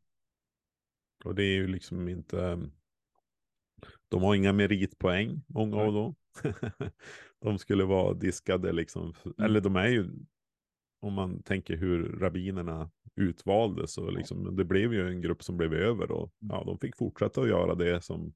Och 1.25 1.35
det 1.35 1.43
är 1.43 1.55
ju 1.55 1.67
liksom 1.67 2.07
inte, 2.07 2.69
de 4.09 4.23
har 4.23 4.35
inga 4.35 4.53
meritpoäng, 4.53 5.41
många 5.47 5.77
av 5.77 5.93
dem. 5.93 6.15
de 7.41 7.59
skulle 7.59 7.83
vara 7.83 8.13
diskade 8.13 8.71
liksom, 8.71 9.13
mm. 9.25 9.35
eller 9.39 9.61
de 9.61 9.75
är 9.75 9.87
ju, 9.87 10.09
om 10.99 11.13
man 11.13 11.43
tänker 11.43 11.77
hur 11.77 12.03
rabbinerna 12.19 12.91
utvaldes, 13.15 13.93
så 13.93 14.11
liksom, 14.11 14.55
det 14.55 14.65
blev 14.65 14.93
ju 14.93 15.07
en 15.07 15.21
grupp 15.21 15.43
som 15.43 15.57
blev 15.57 15.73
över 15.73 16.11
och 16.11 16.33
mm. 16.41 16.55
ja, 16.55 16.63
de 16.63 16.79
fick 16.79 16.97
fortsätta 16.97 17.41
att 17.41 17.47
göra 17.47 17.75
det 17.75 18.01
som 18.01 18.33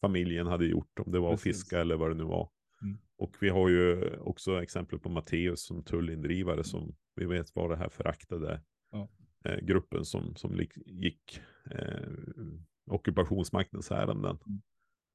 familjen 0.00 0.46
hade 0.46 0.66
gjort, 0.66 0.98
om 0.98 1.12
det 1.12 1.18
var 1.18 1.34
att 1.34 1.40
fiska 1.40 1.80
eller 1.80 1.96
vad 1.96 2.10
det 2.10 2.14
nu 2.14 2.24
var. 2.24 2.50
Mm. 2.82 2.98
Och 3.16 3.36
vi 3.40 3.48
har 3.48 3.68
ju 3.68 4.16
också 4.16 4.62
exempel 4.62 4.98
på 4.98 5.08
Matteus 5.08 5.66
som 5.66 5.84
tullindrivare 5.84 6.64
som 6.64 6.96
vi 7.14 7.24
vet 7.24 7.54
var 7.54 7.68
det 7.68 7.76
här 7.76 7.88
föraktade 7.88 8.62
ja. 8.90 9.08
Eh, 9.44 9.56
gruppen 9.56 10.04
som, 10.04 10.36
som 10.36 10.60
gick 10.86 11.40
eh, 11.70 12.08
ockupationsmaktens 12.86 13.90
ärenden. 13.90 14.38
Mm. 14.46 14.62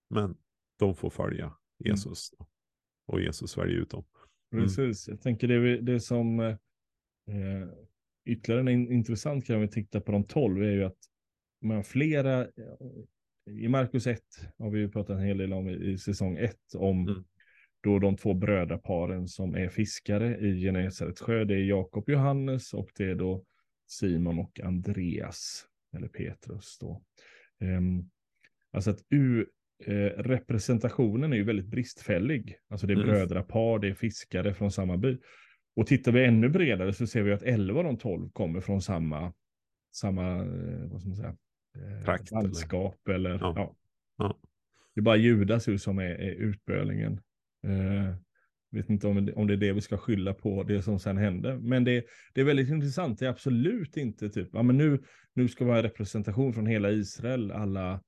Men 0.09 0.37
de 0.79 0.95
får 0.95 1.09
följa 1.09 1.45
mm. 1.45 1.55
Jesus. 1.79 2.33
Mm. 2.39 2.47
Och 3.07 3.21
Jesus 3.21 3.57
väljer 3.57 3.77
ut 3.77 3.89
dem. 3.89 4.03
Mm. 4.53 4.63
Precis, 4.63 5.07
jag 5.07 5.21
tänker 5.21 5.47
det, 5.47 5.81
det 5.81 5.99
som 5.99 6.39
eh, 6.39 6.57
ytterligare 8.25 8.71
en 8.71 8.91
intressant 8.91 9.45
kan 9.45 9.61
vi 9.61 9.67
titta 9.67 10.01
på 10.01 10.11
de 10.11 10.23
tolv 10.23 10.63
är 10.63 10.71
ju 10.71 10.83
att 10.83 10.97
man 11.61 11.83
flera, 11.83 12.41
eh, 12.41 12.45
i 13.49 13.67
Markus 13.67 14.07
1 14.07 14.21
har 14.57 14.69
vi 14.69 14.79
ju 14.79 14.91
pratat 14.91 15.17
en 15.17 15.23
hel 15.23 15.37
del 15.37 15.53
om 15.53 15.69
i, 15.69 15.91
i 15.91 15.97
säsong 15.97 16.37
1 16.37 16.55
om 16.75 17.07
mm. 17.07 17.23
då 17.81 17.99
de 17.99 18.17
två 18.17 18.33
brödraparen 18.33 19.27
som 19.27 19.55
är 19.55 19.69
fiskare 19.69 20.37
i 20.37 20.61
Genesarets 20.61 21.21
sjö. 21.21 21.43
Det 21.43 21.55
är 21.55 21.63
Jakob 21.63 22.09
Johannes 22.09 22.73
och 22.73 22.89
det 22.97 23.03
är 23.03 23.15
då 23.15 23.45
Simon 23.87 24.39
och 24.39 24.59
Andreas, 24.59 25.65
eller 25.95 26.07
Petrus 26.07 26.77
då. 26.81 27.01
Um, 27.59 28.09
alltså 28.71 28.91
att 28.91 28.99
u, 29.09 29.45
eh, 29.85 29.93
representationen 30.17 31.33
är 31.33 31.37
ju 31.37 31.43
väldigt 31.43 31.67
bristfällig. 31.67 32.57
Alltså 32.69 32.87
det 32.87 32.93
är 32.93 32.97
mm. 32.97 33.07
brödrapar, 33.07 33.79
det 33.79 33.87
är 33.87 33.93
fiskare 33.93 34.53
från 34.53 34.71
samma 34.71 34.97
by. 34.97 35.17
Och 35.75 35.87
tittar 35.87 36.11
vi 36.11 36.25
ännu 36.25 36.49
bredare 36.49 36.93
så 36.93 37.07
ser 37.07 37.23
vi 37.23 37.33
att 37.33 37.43
11 37.43 37.79
av 37.79 37.83
de 37.83 37.97
12 37.97 38.29
kommer 38.29 38.61
från 38.61 38.81
samma, 38.81 39.33
samma 39.95 40.35
eh, 40.35 40.89
vad 40.91 41.01
ska 41.01 41.09
man 41.09 41.15
säga, 41.15 41.37
eh, 41.77 42.05
Prakt, 42.05 42.31
landskap 42.31 43.07
eller, 43.07 43.29
eller 43.29 43.39
ja. 43.39 43.53
ja. 43.55 43.75
ja. 44.17 44.37
Det 44.95 44.99
är 44.99 45.03
bara 45.03 45.15
Judas 45.15 45.83
som 45.83 45.99
är, 45.99 46.03
är 46.03 46.31
utbölingen. 46.31 47.21
Eh, 47.67 48.15
vet 48.71 48.89
inte 48.89 49.07
om, 49.07 49.29
om 49.35 49.47
det 49.47 49.53
är 49.53 49.57
det 49.57 49.73
vi 49.73 49.81
ska 49.81 49.97
skylla 49.97 50.33
på, 50.33 50.63
det 50.63 50.81
som 50.81 50.99
sen 50.99 51.17
hände. 51.17 51.59
Men 51.59 51.83
det, 51.83 52.05
det 52.33 52.41
är 52.41 52.45
väldigt 52.45 52.69
intressant. 52.69 53.19
Det 53.19 53.25
är 53.25 53.29
absolut 53.29 53.97
inte 53.97 54.29
typ, 54.29 54.49
ja 54.53 54.63
men 54.63 54.77
nu, 54.77 55.03
nu 55.33 55.47
ska 55.47 55.65
vi 55.65 55.71
ha 55.71 55.83
representation 55.83 56.53
från 56.53 56.65
hela 56.65 56.91
Israel, 56.91 57.51
alla, 57.51 58.01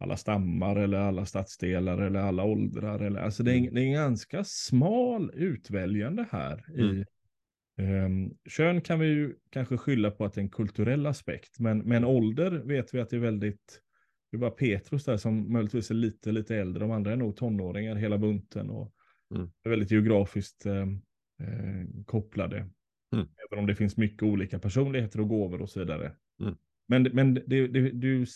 alla 0.00 0.16
stammar 0.16 0.76
eller 0.76 0.98
alla 0.98 1.26
stadsdelar 1.26 1.98
eller 1.98 2.20
alla 2.20 2.44
åldrar. 2.44 3.00
Eller, 3.00 3.20
alltså 3.20 3.42
det 3.42 3.52
är, 3.52 3.58
mm. 3.58 3.74
det 3.74 3.80
är 3.80 3.84
en 3.84 3.92
ganska 3.92 4.44
smal 4.44 5.30
utväljande 5.34 6.26
här. 6.30 6.64
Mm. 6.68 6.96
I, 6.96 7.04
um, 7.82 8.36
kön 8.48 8.80
kan 8.80 9.00
vi 9.00 9.06
ju 9.06 9.34
kanske 9.50 9.76
skylla 9.76 10.10
på 10.10 10.24
att 10.24 10.32
det 10.34 10.40
är 10.40 10.42
en 10.42 10.50
kulturell 10.50 11.06
aspekt, 11.06 11.58
men, 11.58 11.78
men 11.78 12.04
ålder 12.04 12.50
vet 12.50 12.94
vi 12.94 13.00
att 13.00 13.10
det 13.10 13.16
är 13.16 13.20
väldigt, 13.20 13.80
det 14.30 14.36
är 14.36 14.38
bara 14.38 14.50
Petrus 14.50 15.04
där 15.04 15.16
som 15.16 15.52
möjligtvis 15.52 15.90
är 15.90 15.94
lite, 15.94 16.32
lite 16.32 16.56
äldre, 16.56 16.80
de 16.80 16.90
andra 16.90 17.12
är 17.12 17.16
nog 17.16 17.36
tonåringar 17.36 17.96
hela 17.96 18.18
bunten 18.18 18.70
och 18.70 18.94
mm. 19.34 19.50
väldigt 19.64 19.90
geografiskt 19.90 20.66
eh, 20.66 20.82
eh, 21.42 21.86
kopplade. 22.06 22.56
Mm. 23.12 23.26
Även 23.48 23.58
om 23.58 23.66
det 23.66 23.74
finns 23.74 23.96
mycket 23.96 24.22
olika 24.22 24.58
personligheter 24.58 25.20
och 25.20 25.28
gåvor 25.28 25.62
och 25.62 25.70
så 25.70 25.80
vidare. 25.80 26.12
Mm. 26.40 26.54
Men, 26.88 27.02
men 27.02 27.34
det, 27.34 27.66
det, 27.66 27.90
du 27.90 28.26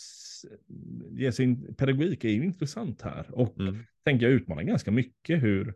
ger 1.11 1.31
sin 1.31 1.75
pedagogik 1.75 2.23
är 2.23 2.29
ju 2.29 2.43
intressant 2.43 3.01
här 3.01 3.25
och 3.31 3.59
mm. 3.59 3.77
tänker 4.03 4.25
jag 4.25 4.35
utmanar 4.35 4.63
ganska 4.63 4.91
mycket 4.91 5.43
hur, 5.43 5.67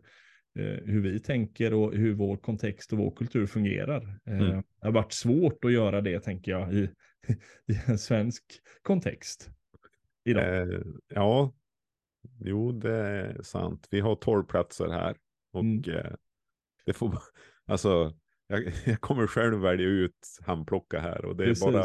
eh, 0.58 0.84
hur 0.84 1.00
vi 1.00 1.20
tänker 1.20 1.74
och 1.74 1.94
hur 1.94 2.12
vår 2.12 2.36
kontext 2.36 2.92
och 2.92 2.98
vår 2.98 3.16
kultur 3.16 3.46
fungerar. 3.46 4.18
Eh, 4.26 4.38
mm. 4.38 4.62
Det 4.80 4.86
har 4.86 4.92
varit 4.92 5.12
svårt 5.12 5.64
att 5.64 5.72
göra 5.72 6.00
det, 6.00 6.20
tänker 6.20 6.52
jag, 6.52 6.74
i, 6.74 6.90
i 7.66 7.78
en 7.86 7.98
svensk 7.98 8.44
kontext. 8.82 9.50
Idag. 10.24 10.62
Eh, 10.62 10.80
ja, 11.14 11.54
jo, 12.38 12.72
det 12.72 12.96
är 12.96 13.42
sant. 13.42 13.88
Vi 13.90 14.00
har 14.00 14.16
tolv 14.16 14.44
platser 14.44 14.88
här 14.88 15.16
och 15.52 15.60
mm. 15.60 15.90
eh, 15.90 16.12
det 16.86 16.92
får, 16.92 17.18
alltså, 17.66 18.12
jag, 18.46 18.72
jag, 18.86 19.00
kommer 19.00 19.26
själv 19.26 19.60
välja 19.60 19.86
ut 19.86 20.38
handplocka 20.40 21.00
här 21.00 21.24
och 21.24 21.36
det 21.36 21.44
är 21.44 21.48
Precis. 21.48 21.64
bara 21.64 21.84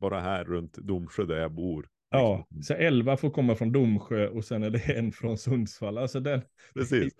bara 0.00 0.20
här 0.20 0.44
runt 0.44 0.72
Domsjö 0.72 1.24
där 1.24 1.40
jag 1.40 1.52
bor. 1.52 1.88
Ja, 2.10 2.46
liksom. 2.50 2.62
så 2.62 2.74
elva 2.74 3.16
får 3.16 3.30
komma 3.30 3.54
från 3.54 3.72
Domsjö 3.72 4.28
och 4.28 4.44
sen 4.44 4.62
är 4.62 4.70
det 4.70 4.96
en 4.96 5.12
från 5.12 5.38
Sundsvall. 5.38 5.98
Alltså 5.98 6.20
den... 6.20 6.42
Precis. 6.74 7.14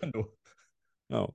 Ja. 1.06 1.34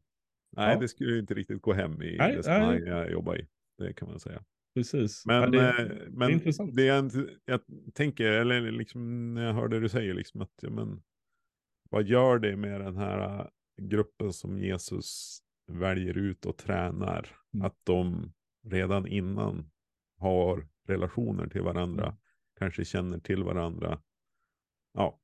Nej, 0.55 0.73
ja. 0.73 0.79
det 0.79 0.87
skulle 0.87 1.19
inte 1.19 1.33
riktigt 1.33 1.61
gå 1.61 1.73
hem 1.73 2.01
i 2.01 2.17
nej, 2.17 2.35
det 2.35 2.43
sammanhang 2.43 2.85
jag 2.85 3.11
jobbar 3.11 3.37
i. 3.37 3.47
Det 3.77 3.93
kan 3.93 4.09
man 4.09 4.19
säga. 4.19 4.43
Precis. 4.75 5.25
Men, 5.25 5.41
ja, 5.41 5.47
det, 5.47 5.69
eh, 5.69 5.87
men 6.09 6.19
det 6.19 6.25
är 6.25 6.31
intressant. 6.31 6.75
Det 6.75 6.83
jag, 6.83 7.11
jag 7.45 7.59
tänker, 7.93 8.25
eller 8.25 8.71
liksom 8.71 9.33
när 9.33 9.45
jag 9.45 9.53
hör 9.53 9.67
det 9.67 9.79
du 9.79 9.89
säger, 9.89 10.13
liksom 10.13 10.41
att, 10.41 10.53
ja, 10.61 10.69
men, 10.69 11.01
vad 11.93 12.03
gör 12.03 12.39
det 12.39 12.55
med 12.55 12.81
den 12.81 12.97
här 12.97 13.39
äh, 13.39 13.45
gruppen 13.81 14.33
som 14.33 14.57
Jesus 14.57 15.39
väljer 15.71 16.17
ut 16.17 16.45
och 16.45 16.57
tränar? 16.57 17.27
Mm. 17.53 17.65
Att 17.65 17.75
de 17.83 18.33
redan 18.67 19.07
innan 19.07 19.71
har 20.19 20.67
relationer 20.87 21.47
till 21.47 21.61
varandra, 21.61 22.05
mm. 22.05 22.15
kanske 22.59 22.85
känner 22.85 23.19
till 23.19 23.43
varandra. 23.43 24.01
Ja, 24.93 25.19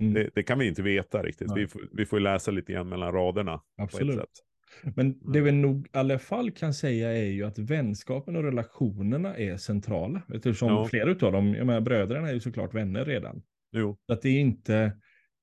mm. 0.00 0.14
det, 0.14 0.30
det, 0.34 0.42
kan 0.42 0.58
vi 0.58 0.68
inte 0.68 0.82
veta 0.82 1.22
riktigt. 1.22 1.52
Vi 1.56 1.68
får, 1.68 1.88
vi 1.92 2.06
får 2.06 2.20
läsa 2.20 2.50
lite 2.50 2.72
grann 2.72 2.88
mellan 2.88 3.12
raderna. 3.12 3.62
Absolut. 3.76 4.44
Men 4.82 5.06
mm. 5.06 5.32
det 5.32 5.40
vi 5.40 5.52
nog 5.52 5.86
i 5.86 5.90
alla 5.92 6.18
fall 6.18 6.50
kan 6.50 6.74
säga 6.74 7.12
är 7.12 7.30
ju 7.30 7.44
att 7.44 7.58
vänskapen 7.58 8.36
och 8.36 8.42
relationerna 8.42 9.36
är 9.36 9.56
centrala. 9.56 10.22
Eftersom 10.34 10.68
ja. 10.68 10.84
flera 10.84 11.10
av 11.10 11.32
dem, 11.32 11.54
jag 11.54 11.66
menar 11.66 11.80
bröderna 11.80 12.28
är 12.28 12.34
ju 12.34 12.40
såklart 12.40 12.74
vänner 12.74 13.04
redan. 13.04 13.42
Jo. 13.72 13.98
Att 14.08 14.22
det 14.22 14.28
är 14.28 14.40
inte, 14.40 14.92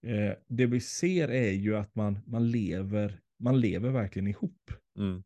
eh, 0.04 0.34
det 0.48 0.66
vi 0.66 0.80
ser 0.80 1.28
är 1.28 1.52
ju 1.52 1.76
att 1.76 1.96
man, 1.96 2.20
man 2.26 2.52
lever, 2.52 3.20
man 3.40 3.60
lever 3.60 3.90
verkligen 3.90 4.28
ihop. 4.28 4.72
Mm. 4.98 5.24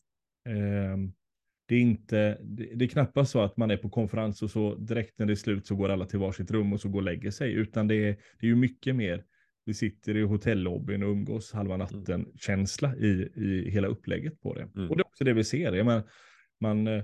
Eh, 0.50 1.12
det 1.68 1.76
är 1.76 1.80
inte, 1.80 2.38
det, 2.42 2.76
det 2.76 2.86
är 2.86 2.90
knappast 2.90 3.32
så 3.32 3.42
att 3.42 3.58
man 3.58 3.72
är 3.72 3.78
på 3.78 3.90
konferens 3.90 4.42
och 4.42 4.52
så 4.52 4.76
direkt 4.76 5.20
när 5.20 5.26
det 5.26 5.34
är 5.34 5.36
slut 5.36 5.66
så 5.66 5.76
går 5.76 5.90
alla 5.90 6.06
till 6.06 6.20
varsitt 6.20 6.52
rum 6.52 6.74
och 6.74 6.82
så 6.82 6.90
går 6.90 7.00
och 7.00 7.04
lägger 7.04 7.32
sig, 7.32 7.54
utan 7.54 7.88
det 7.88 7.96
är, 7.96 8.18
det 8.40 8.46
är 8.46 8.50
ju 8.50 8.56
mycket 8.56 8.96
mer 8.96 9.24
vi 9.66 9.74
sitter 9.74 10.18
i 10.18 10.22
hotellobbyn 10.22 11.04
och 11.04 11.10
umgås 11.10 11.54
halva 11.54 11.78
natten-känsla 11.78 12.96
i, 12.96 13.30
i 13.36 13.70
hela 13.70 13.88
upplägget 13.88 14.42
på 14.42 14.54
det. 14.54 14.70
Mm. 14.76 14.90
Och 14.90 14.98
det 14.98 15.02
är 15.02 15.08
också 15.08 15.24
det 15.24 15.34
vi 15.34 15.44
ser. 15.44 15.74
Jag, 15.74 15.86
menar, 15.86 16.04
man, 16.60 16.88
eh, 16.88 17.04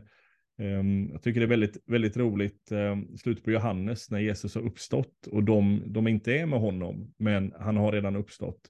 jag 1.11 1.21
tycker 1.21 1.39
det 1.39 1.45
är 1.45 1.49
väldigt, 1.49 1.77
väldigt 1.85 2.17
roligt, 2.17 2.71
eh, 2.71 2.97
slutet 3.17 3.43
på 3.43 3.51
Johannes 3.51 4.11
när 4.11 4.19
Jesus 4.19 4.55
har 4.55 4.61
uppstått 4.61 5.27
och 5.31 5.43
de, 5.43 5.83
de 5.87 6.07
inte 6.07 6.33
är 6.33 6.45
med 6.45 6.59
honom, 6.59 7.13
men 7.17 7.53
han 7.59 7.77
har 7.77 7.91
redan 7.91 8.15
uppstått. 8.15 8.61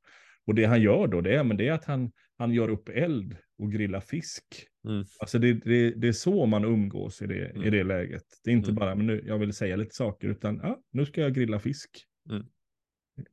Och 0.46 0.56
det 0.56 0.66
han 0.66 0.82
gör 0.82 1.08
då, 1.08 1.22
det 1.22 1.36
är, 1.36 1.44
men 1.44 1.58
det 1.58 1.68
är 1.68 1.72
att 1.74 1.86
han, 1.86 2.12
han 2.38 2.54
gör 2.54 2.70
upp 2.70 2.90
eld 2.90 3.38
och 3.58 3.72
grillar 3.72 4.00
fisk. 4.02 4.44
Mm. 4.88 5.06
Alltså 5.20 5.40
det, 5.40 5.54
det, 5.54 5.92
det 5.92 6.08
är 6.08 6.12
så 6.12 6.46
man 6.46 6.66
umgås 6.66 7.22
i 7.22 7.28
det, 7.28 7.46
Mm. 7.46 7.64
i 7.64 7.70
det 7.70 7.84
läget. 7.84 8.24
Det 8.44 8.52
är 8.52 8.54
inte 8.56 8.70
Mm. 8.70 8.80
bara, 8.80 8.96
men 8.96 9.08
nu, 9.08 9.24
jag 9.26 9.38
vill 9.38 9.54
säga 9.54 9.76
lite 9.76 9.96
saker, 9.96 10.28
utan 10.28 10.60
ja, 10.64 10.82
nu 10.92 11.06
ska 11.06 11.22
jag 11.22 11.34
grilla 11.34 11.60
fisk. 11.60 11.90
Mm. 12.30 12.46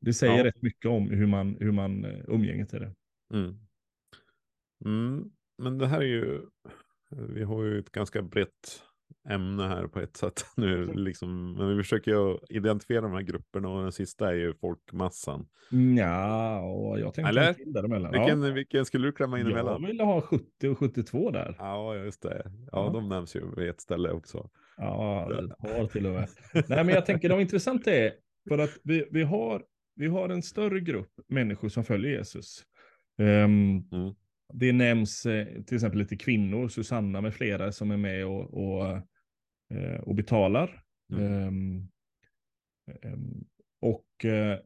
Det 0.01 0.13
säger 0.15 0.39
Ja. 0.39 0.45
rätt 0.45 0.63
mycket 0.63 0.91
om 0.91 1.11
hur 1.11 1.27
man, 1.27 1.57
hur 1.61 1.73
man 1.73 2.05
eh, 2.05 2.21
umgänget 2.29 2.73
är 2.73 2.81
det. 2.81 2.95
Mm. 3.35 3.55
Mm. 4.85 5.31
Men 5.59 5.79
det 5.79 5.87
här 5.87 6.01
är 6.01 6.07
ju, 6.07 6.41
vi 7.11 7.43
har 7.43 7.63
ju 7.65 7.79
ett 7.79 7.93
ganska 7.93 8.23
brett 8.23 8.83
ämne 9.29 9.63
här 9.63 9.87
på 9.87 10.01
ett 10.01 10.17
sätt 10.17 10.47
nu, 10.57 10.93
liksom, 10.95 11.53
men 11.55 11.69
vi 11.77 11.83
försöker 11.83 12.11
ju 12.11 12.39
identifiera 12.49 13.01
de 13.01 13.13
här 13.13 13.23
grupperna 13.23 13.69
och 13.69 13.83
den 13.83 13.93
sista 13.93 14.29
är 14.29 14.35
ju 14.35 14.55
folkmassan. 14.55 15.49
Ja, 15.99 16.61
och 16.61 17.01
jag 17.01 17.15
tänkte 17.15 17.29
Eller? 17.29 17.53
till 17.53 17.73
däremellan. 17.73 18.13
Vilken, 18.13 18.43
ja. 18.43 18.53
vilken 18.53 18.85
skulle 18.85 19.09
du 19.09 19.13
klämma 19.13 19.39
in 19.41 19.47
Jag 19.47 19.53
emellan? 19.53 19.83
ville 19.87 20.03
ha 20.05 20.21
70 20.21 20.69
och 20.69 20.79
72 20.79 21.31
där. 21.31 21.57
Ja, 21.59 21.97
just 21.97 22.23
det. 22.23 22.43
Ja, 22.45 22.53
Ja. 22.87 22.91
de 22.93 23.09
nämns 23.09 23.37
ju 23.37 23.43
vid 23.57 23.69
ett 23.69 23.81
ställe 23.81 24.11
också. 24.11 24.49
Ja, 24.77 25.33
ett 25.45 25.59
par 25.59 25.87
till 25.87 26.07
och 26.07 26.13
med. 26.13 26.29
Nej, 26.69 26.85
men 26.85 26.89
jag 26.89 27.07
tänker 27.07 27.29
de 27.29 27.41
intressanta 27.41 27.93
är, 27.93 28.13
för 28.49 28.59
att 28.59 28.71
vi, 28.85 29.09
vi, 29.11 29.23
har, 29.23 29.63
vi 29.97 30.07
har 30.07 30.29
en 30.29 30.43
större 30.43 30.81
grupp 30.81 31.13
människor 31.29 31.69
som 31.69 31.85
följer 31.85 32.11
Jesus. 32.19 32.65
Ehm, 33.19 33.83
Mm. 33.93 34.15
Det 34.53 34.73
nämns 34.73 35.27
eh, 35.27 35.63
till 35.63 35.75
exempel 35.75 35.99
lite 35.99 36.17
kvinnor, 36.17 36.69
Susanna 36.69 37.21
med 37.21 37.35
flera 37.35 37.73
som 37.73 37.91
är 37.91 37.97
med 37.97 38.27
och, 38.27 38.55
och, 38.55 38.87
eh, 39.75 40.01
och 40.01 40.15
betalar. 40.15 40.83
Mm. 41.13 41.89
Ehm, 43.03 43.45
och 43.81 44.25
eh, 44.25 44.59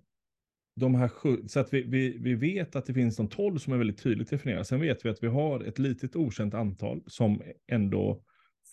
de 0.76 0.94
här 0.94 1.08
sju, 1.08 1.48
så 1.48 1.60
att 1.60 1.74
vi, 1.74 1.82
vi, 1.82 2.18
vi 2.18 2.34
vet 2.34 2.76
att 2.76 2.86
det 2.86 2.94
finns 2.94 3.16
de 3.16 3.28
tolv 3.28 3.58
som 3.58 3.72
är 3.72 3.76
väldigt 3.76 4.02
tydligt 4.02 4.30
definierade. 4.30 4.64
Sen 4.64 4.80
vet 4.80 5.04
vi 5.04 5.08
att 5.08 5.22
vi 5.22 5.26
har 5.26 5.60
ett 5.60 5.78
litet 5.78 6.16
okänt 6.16 6.54
antal 6.54 7.02
som 7.06 7.42
ändå 7.66 8.24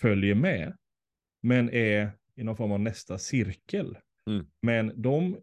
följer 0.02 0.36
med, 0.36 0.78
men 1.41 1.69
är 1.69 2.12
i 2.36 2.43
någon 2.43 2.58
form 2.58 2.71
av 2.71 2.80
nästa 2.80 3.17
cirkel. 3.17 3.97
Mm. 4.30 4.45
Men 4.62 5.02
de 5.02 5.38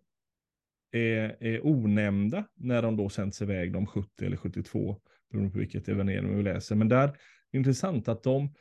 är, 0.92 1.37
är 1.40 1.66
onämnda 1.66 2.44
när 2.54 2.83
de 2.83 2.96
då 2.96 3.09
sänds 3.09 3.42
iväg, 3.42 3.72
de 3.72 3.87
70 3.87 4.26
eller 4.26 4.37
72, 4.37 5.00
beroende 5.31 5.53
på 5.53 5.59
vilket 5.59 5.88
evangelium 5.88 6.37
vi 6.37 6.43
läser. 6.43 6.77
Men 6.77 6.88
där 6.88 7.19
intressant 7.53 8.09
att 8.09 8.23
de, 8.23 8.55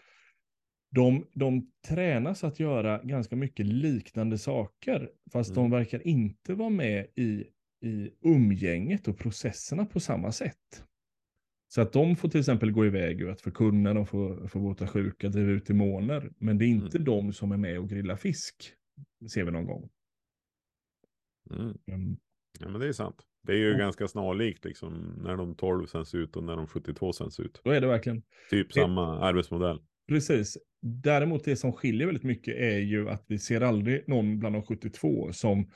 de, 0.92 1.28
de 1.34 1.72
tränas 1.88 2.44
att 2.44 2.60
göra 2.60 3.04
ganska 3.04 3.36
mycket 3.36 3.66
liknande 3.66 4.38
saker, 4.38 5.10
fast 5.32 5.50
Mm. 5.50 5.64
de 5.64 5.72
verkar 5.78 6.08
inte 6.08 6.54
vara 6.54 6.70
med 6.70 7.08
i, 7.16 7.46
i 7.82 8.12
umgänget 8.22 9.08
och 9.08 9.18
processerna 9.18 9.86
på 9.86 10.00
samma 10.00 10.32
sätt. 10.32 10.84
Så 11.70 11.82
att 11.82 11.94
de 11.94 12.16
får 12.16 12.30
till 12.30 12.40
exempel 12.40 12.72
gå 12.72 12.86
iväg 12.86 13.26
och 13.26 13.32
att 13.32 13.42
förkunna, 13.42 13.94
de 13.94 14.06
får, 14.06 14.48
får 14.48 14.60
bota 14.60 14.88
sjuka, 14.88 15.30
driva 15.30 15.52
ut 15.52 15.66
demoner. 15.66 16.32
Men 16.38 16.58
det 16.58 16.66
är 16.66 16.68
inte 16.68 17.00
de 17.00 17.34
som 17.34 17.52
är 17.52 17.58
med 17.58 17.80
och 17.80 17.90
grillar 17.90 18.16
fisk, 18.16 18.56
ser 19.34 19.44
vi 19.44 19.52
någon 19.52 19.66
gång. 19.66 19.90
Mm. 21.52 21.78
Mm. 21.88 22.18
Ja, 22.60 22.70
men 22.70 22.82
det 22.82 22.88
är 22.88 22.94
sant. 22.94 23.22
Det 23.48 23.54
är 23.54 23.58
ju 23.58 23.72
Ja. 23.72 23.78
ganska 23.78 24.08
snarlikt 24.08 24.66
liksom 24.66 25.20
när 25.24 25.38
de 25.38 25.56
12 25.56 25.86
sänds 25.86 26.16
ut 26.16 26.36
och 26.36 26.44
när 26.44 26.56
de 26.56 26.68
72 26.68 27.14
sänds 27.14 27.40
ut. 27.40 27.62
Då 27.64 27.72
är 27.72 27.82
det 27.82 27.88
verkligen. 27.88 28.24
Typ 28.50 28.68
Det- 28.74 28.82
samma 28.82 29.20
arbetsmodell. 29.20 29.80
Precis. 30.08 30.58
Däremot 30.82 31.44
det 31.44 31.56
som 31.56 31.74
skiljer 31.74 32.06
väldigt 32.08 32.24
mycket 32.24 32.56
är 32.56 32.78
ju 32.80 33.10
att 33.10 33.24
vi 33.28 33.40
ser 33.40 33.62
aldrig 33.62 34.04
någon 34.08 34.40
bland 34.40 34.56
de 34.56 34.64
72 34.64 35.34
som 35.34 35.72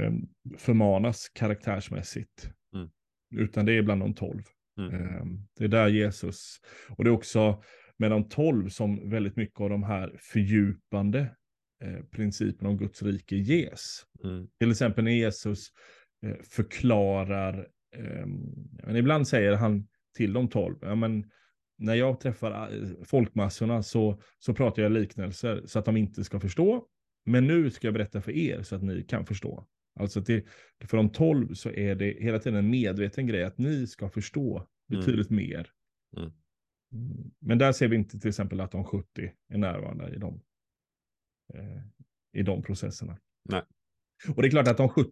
um, 0.00 0.28
förmanas 0.58 1.28
karaktärsmässigt. 1.28 2.48
Mm. 2.74 2.88
Utan 3.36 3.66
det 3.66 3.72
är 3.72 3.82
bland 3.82 4.00
de 4.00 4.14
12. 4.14 4.42
Mm. 4.78 4.94
Ehm, 4.94 5.38
Det 5.58 5.64
är 5.64 5.68
där 5.68 5.88
Jesus, 5.88 6.56
och 6.88 7.04
det 7.04 7.10
är 7.10 7.14
också 7.14 7.62
med 7.98 8.10
de 8.10 8.28
12 8.28 8.68
som 8.68 9.10
väldigt 9.10 9.36
mycket 9.36 9.60
av 9.60 9.70
de 9.70 9.82
här 9.82 10.16
fördjupande 10.20 11.20
eh, 11.84 12.04
principerna 12.10 12.70
om 12.70 12.76
Guds 12.76 13.02
rike 13.02 13.36
ges. 13.36 14.02
Mm. 14.24 14.48
Till 14.60 14.70
exempel 14.70 15.04
när 15.04 15.12
Jesus 15.12 15.68
förklarar, 16.42 17.68
eh, 17.96 18.26
men 18.86 18.96
ibland 18.96 19.28
säger 19.28 19.52
han 19.52 19.88
till 20.16 20.32
de 20.32 20.48
12, 20.48 20.76
ja 20.80 20.94
men 20.94 21.30
när 21.78 21.94
jag 21.94 22.20
träffar 22.20 22.50
eh, 22.50 22.88
folkmassorna 23.04 23.82
så, 23.82 24.20
så 24.38 24.54
pratar 24.54 24.82
jag 24.82 24.92
liknelser 24.92 25.62
så 25.66 25.78
att 25.78 25.84
de 25.84 25.96
inte 25.96 26.24
ska 26.24 26.40
förstå. 26.40 26.86
Men 27.24 27.46
nu 27.46 27.70
ska 27.70 27.86
jag 27.86 27.94
berätta 27.94 28.20
för 28.20 28.32
er 28.32 28.62
så 28.62 28.76
att 28.76 28.82
ni 28.82 29.02
kan 29.02 29.26
förstå. 29.26 29.66
Alltså 30.00 30.20
det, 30.20 30.44
för 30.84 30.96
de 30.96 31.10
12 31.10 31.54
så 31.54 31.70
är 31.70 31.94
det 31.94 32.16
hela 32.20 32.38
tiden 32.38 32.58
en 32.58 32.70
medveten 32.70 33.26
grej 33.26 33.44
att 33.44 33.58
ni 33.58 33.86
ska 33.86 34.08
förstå 34.08 34.66
betydligt 34.88 35.30
mer. 35.30 35.70
Mm. 36.16 36.30
Mm. 36.92 37.30
Men 37.38 37.58
där 37.58 37.72
ser 37.72 37.88
vi 37.88 37.96
inte 37.96 38.20
till 38.20 38.28
exempel 38.28 38.60
att 38.60 38.70
de 38.70 38.84
70 38.84 39.32
är 39.48 39.58
närvarande 39.58 40.14
i 40.14 40.18
de, 40.18 40.40
eh, 41.54 41.82
i 42.32 42.42
de 42.42 42.62
processerna. 42.62 43.18
Nej. 43.48 43.62
Och 44.28 44.42
det 44.42 44.48
är 44.48 44.50
klart 44.50 44.68
att 44.68 44.76
de 44.76 44.88
70, 44.88 45.10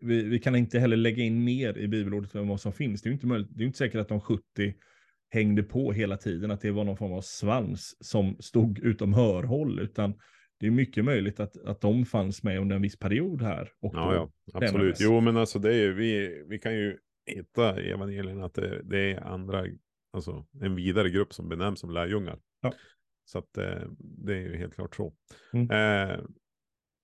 vi, 0.00 0.22
vi 0.22 0.38
kan 0.38 0.56
inte 0.56 0.78
heller 0.78 0.96
lägga 0.96 1.22
in 1.22 1.44
mer 1.44 1.78
i 1.78 1.88
bibelordet 1.88 2.34
än 2.34 2.48
vad 2.48 2.60
som 2.60 2.72
finns. 2.72 3.02
Det 3.02 3.06
är 3.06 3.10
ju 3.10 3.14
inte, 3.14 3.26
möjligt, 3.26 3.48
det 3.50 3.62
är 3.62 3.66
inte 3.66 3.78
säkert 3.78 4.00
att 4.00 4.08
de 4.08 4.20
70 4.20 4.42
hängde 5.30 5.62
på 5.62 5.92
hela 5.92 6.16
tiden, 6.16 6.50
att 6.50 6.60
det 6.60 6.70
var 6.70 6.84
någon 6.84 6.96
form 6.96 7.12
av 7.12 7.20
svans 7.20 7.96
som 8.00 8.36
stod 8.40 8.78
utom 8.78 9.14
hörhåll, 9.14 9.80
utan 9.80 10.14
det 10.60 10.66
är 10.66 10.70
mycket 10.70 11.04
möjligt 11.04 11.40
att, 11.40 11.64
att 11.64 11.80
de 11.80 12.06
fanns 12.06 12.42
med 12.42 12.60
under 12.60 12.76
en 12.76 12.82
viss 12.82 12.98
period 12.98 13.42
här. 13.42 13.70
Och 13.80 13.94
Ja, 13.94 14.14
ja, 14.14 14.30
absolut. 14.54 14.96
Jo, 15.00 15.20
men 15.20 15.36
alltså 15.36 15.58
det 15.58 15.74
är 15.74 15.78
ju, 15.78 15.94
vi, 15.94 16.42
vi 16.48 16.58
kan 16.58 16.74
ju 16.74 16.98
hitta 17.26 17.80
i 17.80 17.90
evangelierna 17.90 18.44
att 18.44 18.54
det, 18.54 18.82
det 18.84 19.12
är 19.12 19.20
andra, 19.20 19.64
alltså 20.12 20.46
en 20.60 20.74
vidare 20.74 21.10
grupp 21.10 21.34
som 21.34 21.48
benämns 21.48 21.80
som 21.80 21.90
lärjungar. 21.90 22.38
Ja. 22.60 22.74
Så 23.24 23.38
att 23.38 23.58
eh, 23.58 23.88
det 23.98 24.32
är 24.32 24.40
ju 24.40 24.56
helt 24.56 24.74
klart 24.74 24.96
så. 24.96 25.14
Mm. 25.52 25.70
Eh, 25.70 26.18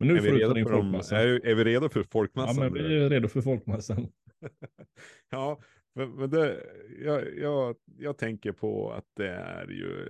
Men 0.01 0.09
nu 0.09 0.15
är, 0.15 0.19
får 0.19 0.25
vi 0.27 0.33
du 0.33 0.39
ta 0.39 0.45
redo 0.45 0.55
din 0.55 0.65
för 0.67 0.73
folkmassa. 0.75 1.17
är, 1.19 1.47
är 1.47 1.55
vi 1.55 1.65
redo 1.65 1.89
för 1.89 2.01
Ja, 2.01 2.07
folkmassan? 2.11 2.73
men 2.73 2.73
vi 2.73 2.97
är 3.05 3.11
redo 3.11 3.29
för 3.29 3.41
folkmassan. 3.41 4.09
Ja, 5.31 5.61
men, 5.95 6.11
men 6.11 6.31
det, 6.31 6.63
jag, 7.05 7.39
jag, 7.39 7.77
jag 7.99 8.19
tänker 8.19 8.53
på 8.53 8.93
att 8.93 9.05
det 9.17 9.29
är 9.31 9.67
ju 9.69 10.09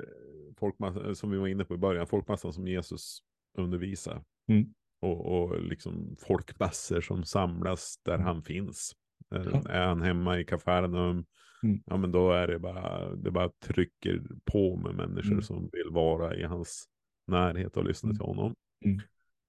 folkmassan, 0.58 1.16
som 1.16 1.30
vi 1.30 1.38
var 1.38 1.46
inne 1.46 1.64
på 1.64 1.74
i 1.74 1.78
början, 1.78 2.06
folkmassan 2.06 2.52
som 2.52 2.66
Jesus 2.68 3.18
undervisar. 3.58 4.24
Mm. 4.48 4.64
Och, 5.02 5.26
och 5.42 5.62
liksom 5.62 6.16
folkmassor 6.18 7.00
som 7.00 7.24
samlas 7.24 7.94
där 8.04 8.14
Mm. 8.14 8.26
han 8.26 8.42
finns. 8.42 8.92
Ja. 9.28 9.62
Är 9.68 9.86
han 9.86 10.02
hemma 10.02 10.38
i 10.40 10.44
Kafarnaum, 10.44 11.24
Mm. 11.62 11.82
ja 11.86 11.96
men 11.96 12.12
då 12.12 12.32
är 12.32 12.46
det 12.46 12.58
bara, 12.58 13.14
det 13.14 13.30
bara 13.30 13.48
trycker 13.64 14.22
på 14.44 14.76
med 14.76 14.94
människor 14.94 15.30
Mm. 15.32 15.42
som 15.42 15.68
vill 15.72 15.90
vara 15.90 16.36
i 16.36 16.42
hans 16.42 16.84
närhet 17.26 17.76
och 17.76 17.84
lyssna 17.84 18.06
Mm. 18.06 18.16
till 18.16 18.26
honom. 18.26 18.54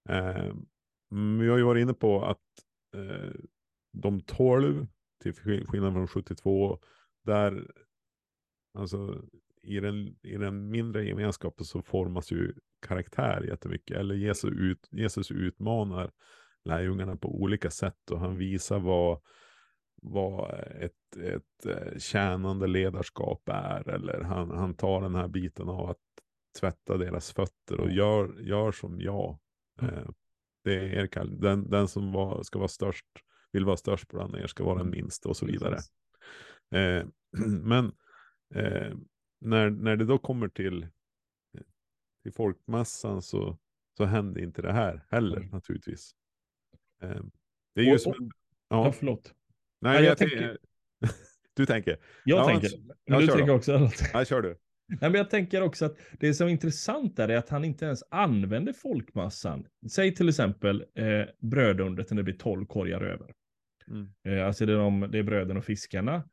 Eh, 0.08 0.50
mm, 1.12 1.38
vi 1.38 1.48
har 1.48 1.56
ju 1.58 1.64
varit 1.64 1.82
inne 1.82 1.94
på 1.94 2.24
att 2.24 2.38
eh, 2.94 3.30
de 3.92 4.20
12, 4.20 4.86
till 5.22 5.34
skillnad 5.66 5.92
från 5.92 6.08
72, 6.08 6.78
där 7.24 7.70
alltså 8.74 9.22
i 9.62 9.80
den, 9.80 10.16
i 10.22 10.36
den 10.36 10.70
mindre 10.70 11.04
gemenskapen 11.04 11.64
så 11.64 11.82
formas 11.82 12.32
ju 12.32 12.54
karaktär 12.86 13.44
jättemycket. 13.48 13.96
Eller 13.96 14.14
Jesus, 14.14 14.50
ut, 14.50 14.88
Jesus 14.90 15.30
utmanar 15.30 16.10
lärjungarna 16.64 17.16
på 17.16 17.42
olika 17.42 17.70
sätt 17.70 18.10
och 18.10 18.20
han 18.20 18.36
visar 18.36 18.78
vad, 18.78 19.20
vad 20.02 20.50
ett, 20.60 21.16
ett 21.16 21.66
eh, 21.66 21.98
tjänande 21.98 22.66
ledarskap 22.66 23.48
är. 23.48 23.88
Eller 23.88 24.20
han, 24.20 24.50
han 24.50 24.74
tar 24.74 25.00
den 25.00 25.14
här 25.14 25.28
biten 25.28 25.68
av 25.68 25.90
att 25.90 25.98
tvätta 26.60 26.96
deras 26.96 27.32
fötter 27.32 27.80
och 27.80 27.90
gör, 27.90 28.40
gör 28.40 28.72
som 28.72 29.00
jag. 29.00 29.38
Mm. 29.82 29.94
Eh, 29.94 30.08
det 30.64 30.74
är 30.74 30.82
er 31.02 31.06
kall. 31.06 31.40
Den, 31.40 31.70
den 31.70 31.88
som 31.88 32.12
var, 32.12 32.42
ska 32.42 32.58
vara 32.58 32.68
störst, 32.68 33.06
vill 33.52 33.64
vara 33.64 33.76
störst 33.76 34.08
bland 34.08 34.36
er 34.36 34.46
ska 34.46 34.64
vara 34.64 34.78
den 34.78 34.90
minsta 34.90 35.28
och 35.28 35.36
så 35.36 35.46
vidare. 35.46 35.78
Eh, 36.74 37.06
men 37.46 37.84
eh, 38.54 38.96
när, 39.40 39.70
när 39.70 39.96
det 39.96 40.04
då 40.04 40.18
kommer 40.18 40.48
till, 40.48 40.88
till 42.22 42.32
folkmassan 42.32 43.22
så, 43.22 43.58
så 43.96 44.04
händer 44.04 44.40
inte 44.40 44.62
det 44.62 44.72
här 44.72 45.06
heller 45.10 45.40
Nej. 45.40 45.48
naturligtvis. 45.52 46.14
Eh, 47.02 47.22
det 47.74 47.80
är 47.80 47.84
ju 47.84 47.98
som... 47.98 48.12
en- 48.20 48.30
Ja, 48.68 48.86
ja, 48.86 48.92
förlåt. 48.92 49.34
nej, 49.80 49.94
jag 49.94 50.04
jag 50.04 50.18
tänker- 50.18 50.58
du 51.54 51.66
tänker? 51.66 51.90
Jag 52.24 52.38
Ja, 52.38 52.46
tänker, 52.46 52.78
men 52.78 52.96
ja, 53.04 53.20
du 53.20 53.26
tänker 53.26 53.46
då. 53.46 53.52
också. 53.54 53.78
Nej, 54.14 54.26
kör 54.26 54.42
du. 54.42 54.56
Nej, 55.00 55.10
men 55.10 55.14
jag 55.14 55.30
tänker 55.30 55.62
också 55.62 55.84
att 55.84 55.96
det 56.20 56.34
som 56.34 56.46
är 56.46 56.50
intressant 56.50 57.16
där 57.16 57.28
är 57.28 57.36
att 57.36 57.48
han 57.48 57.64
inte 57.64 57.84
ens 57.84 58.02
använder 58.10 58.72
folkmassan. 58.72 59.66
Säg 59.90 60.14
till 60.14 60.28
exempel 60.28 60.84
eh, 60.94 61.24
brödundret 61.40 62.10
när 62.10 62.16
det 62.16 62.22
blir 62.22 62.34
tolv 62.34 62.66
korgar 62.66 63.00
över. 63.00 63.32
Mm. 63.88 64.08
Eh, 64.24 64.46
alltså 64.46 64.66
det 64.66 64.72
är, 64.72 64.76
de, 64.76 65.08
det 65.12 65.18
är 65.18 65.22
bröden 65.22 65.56
och 65.56 65.64
fiskarna. 65.64 66.28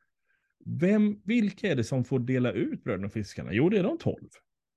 Vem, 0.66 1.20
vilka 1.24 1.68
är 1.70 1.76
det 1.76 1.84
som 1.84 2.04
får 2.04 2.18
dela 2.18 2.52
ut 2.52 2.84
bröden 2.84 3.04
och 3.04 3.12
fiskarna? 3.12 3.52
Jo, 3.52 3.68
det 3.68 3.78
är 3.78 3.82
de 3.82 3.98
tolv. 3.98 4.28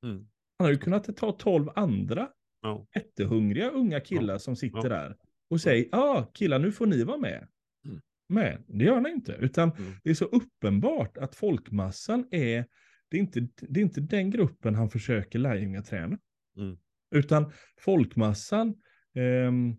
Mm. 0.04 0.18
Han 0.58 0.66
har 0.66 0.72
ju 0.72 0.78
kunnat 0.78 1.18
ta 1.18 1.32
tolv 1.32 1.70
andra 1.76 2.30
Ja. 2.62 2.88
jättehungriga 2.96 3.70
unga 3.70 4.00
killar 4.00 4.38
som 4.38 4.56
sitter 4.56 4.78
Ja. 4.84 4.90
där 4.90 5.16
och 5.50 5.62
säger, 5.62 5.86
ja 5.92 5.98
ah, 5.98 6.32
killar 6.34 6.60
nu 6.60 6.72
får 6.72 6.86
ni 6.86 7.04
vara 7.04 7.18
med. 7.18 7.48
Mm. 7.86 8.02
Men 8.30 8.64
det 8.68 8.86
gör 8.86 8.94
han 8.94 9.08
inte, 9.08 9.32
utan 9.40 9.72
Mm. 9.72 9.92
det 10.04 10.10
är 10.10 10.14
så 10.14 10.26
uppenbart 10.26 11.18
att 11.18 11.36
folkmassan 11.36 12.28
är, 12.32 12.66
det 13.14 13.18
är 13.18 13.22
inte, 13.22 13.48
det 13.70 13.80
är 13.80 13.84
inte 13.84 14.02
den 14.02 14.30
gruppen 14.30 14.76
han 14.76 14.90
försöker 14.90 15.40
lärjungaträna. 15.40 16.18
Mm. 16.58 16.78
Utan 17.16 17.52
folkmassan, 17.80 18.76
ehm, 19.16 19.76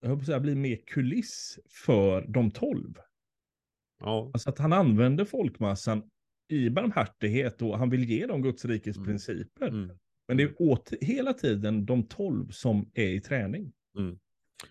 jag 0.00 0.24
säga, 0.26 0.40
blir 0.40 0.54
mer 0.54 0.76
kuliss 0.86 1.58
för 1.84 2.26
de 2.28 2.50
tolv. 2.50 2.94
Ja. 4.00 4.30
Alltså 4.34 4.50
att 4.50 4.58
han 4.58 4.72
använder 4.72 5.24
folkmassan 5.24 6.02
i 6.48 6.70
barmhärtighet 6.70 7.62
och 7.62 7.78
han 7.78 7.90
vill 7.90 8.04
ge 8.04 8.26
dem 8.26 8.42
Guds 8.42 8.64
rikes 8.64 8.96
Mm. 8.96 9.06
principer. 9.06 9.68
Mm. 9.68 9.98
Men 10.28 10.36
det 10.36 10.42
är 10.42 10.62
åt, 10.62 10.92
hela 11.00 11.32
tiden 11.32 11.86
de 11.86 12.06
tolv 12.08 12.48
som 12.50 12.90
är 12.94 13.08
i 13.08 13.20
träning. 13.20 13.72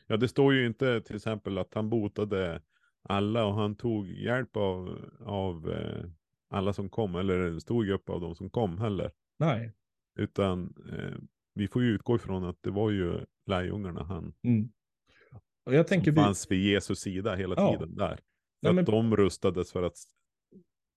Ja, 0.08 0.18
det 0.18 0.28
står 0.28 0.54
ju 0.54 0.68
inte 0.68 1.02
till 1.02 1.15
exempel 1.15 1.58
att 1.58 1.74
han 1.74 1.89
botade 1.89 2.62
alla 3.04 3.46
och 3.46 3.54
han 3.54 3.76
tog 3.76 4.08
hjälp 4.08 4.58
av, 4.58 5.10
av 5.20 5.72
eh, 5.72 6.06
alla 6.50 6.74
som 6.74 6.90
kom, 6.90 7.16
eller 7.16 7.40
en 7.40 7.62
stor 7.62 7.86
grupp 7.86 8.10
av 8.10 8.22
de 8.22 8.36
som 8.36 8.50
kom 8.50 8.78
heller. 8.78 9.12
Nej. 9.40 9.74
Utan 10.20 10.74
eh, 10.92 11.18
vi 11.54 11.68
får 11.68 11.84
ju 11.84 11.90
utgå 11.90 12.16
ifrån 12.16 12.44
att 12.44 12.58
det 12.62 12.72
var 12.72 12.90
ju 12.92 13.20
lärjungarna 13.46 14.04
han 14.04 14.34
Mm. 14.44 14.70
Och 15.66 15.74
jag 15.76 15.88
tänker 15.88 16.12
som 16.12 16.16
vi, 16.16 16.22
fanns 16.22 16.52
vid 16.52 16.64
Jesus 16.64 17.00
sida 17.00 17.36
hela 17.36 17.56
Ja. 17.58 17.72
tiden 17.72 17.96
där. 17.96 18.20
Nej, 18.62 18.74
men- 18.74 18.80
att 18.80 18.86
de 18.86 19.16
rustades 19.18 19.72
för 19.72 19.84
att 19.84 19.98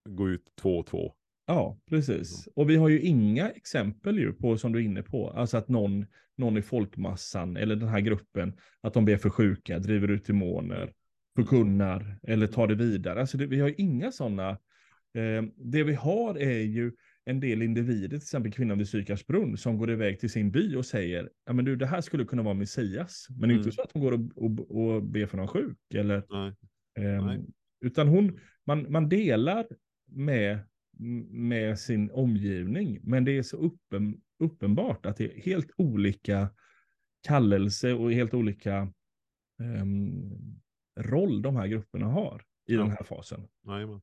gå 0.08 0.28
ut 0.28 0.52
två 0.60 0.78
och 0.78 0.86
två. 0.86 1.14
ja, 1.46 1.78
precis. 1.90 2.48
Och 2.56 2.70
vi 2.70 2.76
har 2.76 2.88
ju 2.88 3.00
inga 3.00 3.50
exempel 3.50 4.18
ju 4.18 4.32
på, 4.32 4.56
som 4.58 4.72
du 4.72 4.78
är 4.78 4.82
inne 4.82 5.02
på, 5.02 5.30
alltså 5.30 5.56
att 5.56 5.68
någon, 5.68 6.06
någon 6.36 6.56
i 6.56 6.62
folkmassan 6.62 7.56
eller 7.56 7.76
den 7.76 7.88
här 7.88 8.00
gruppen, 8.00 8.56
att 8.80 8.94
de 8.94 9.04
ber 9.04 9.16
för 9.16 9.30
sjuka, 9.30 9.78
driver 9.78 10.08
ut 10.08 10.24
demoner, 10.26 10.92
förkunnar 11.36 12.18
eller 12.22 12.46
tar 12.46 12.66
det 12.66 12.74
vidare. 12.74 13.20
Alltså 13.20 13.38
det, 13.38 13.46
vi 13.46 13.60
har 13.60 13.68
ju 13.68 13.74
inga 13.78 14.12
sådana. 14.12 14.58
Eh, 15.14 15.42
det 15.56 15.82
vi 15.84 15.94
har 15.94 16.34
är 16.38 16.60
ju 16.60 16.92
en 17.24 17.40
del 17.40 17.62
individer, 17.62 18.08
till 18.08 18.16
exempel 18.16 18.52
kvinnan 18.52 18.78
vid 18.78 18.88
Sykars 18.88 19.26
brunn, 19.26 19.56
som 19.56 19.78
går 19.78 19.90
iväg 19.90 20.20
till 20.20 20.30
sin 20.30 20.50
by 20.50 20.76
och 20.76 20.86
säger, 20.86 21.30
ja 21.46 21.52
men 21.52 21.64
du, 21.64 21.76
det 21.76 21.86
här 21.86 22.00
skulle 22.00 22.24
kunna 22.24 22.42
vara 22.42 22.54
Messias. 22.54 23.26
Men 23.30 23.44
Mm. 23.50 23.56
inte 23.56 23.72
så 23.72 23.82
att 23.82 23.92
hon 23.92 24.02
går 24.02 24.12
och, 24.12 24.20
och, 24.44 24.76
och 24.94 25.02
ber 25.02 25.26
för 25.26 25.36
någon 25.36 25.48
sjuk, 25.48 25.78
eller 25.94 26.22
Nej. 26.30 26.54
Ehm, 26.98 27.26
Nej. 27.26 27.40
utan 27.84 28.08
hon, 28.08 28.40
man, 28.66 28.92
man 28.92 29.08
delar 29.08 29.66
med, 30.06 30.58
med 31.30 31.78
sin 31.78 32.10
omgivning, 32.10 32.98
men 33.02 33.24
det 33.24 33.38
är 33.38 33.42
så 33.42 33.56
uppen, 33.56 34.20
uppenbart 34.38 35.06
att 35.06 35.16
det 35.16 35.24
är 35.36 35.40
helt 35.42 35.70
olika 35.76 36.48
kallelse 37.26 37.92
och 37.92 38.12
helt 38.12 38.34
olika 38.34 38.92
ehm, 39.62 40.32
roll 41.00 41.42
de 41.42 41.56
här 41.56 41.66
grupperna 41.66 42.06
har 42.06 42.42
i 42.68 42.74
Ja. 42.74 42.80
den 42.80 42.90
här 42.90 43.02
fasen. 43.04 43.48
Jajamän. 43.66 44.00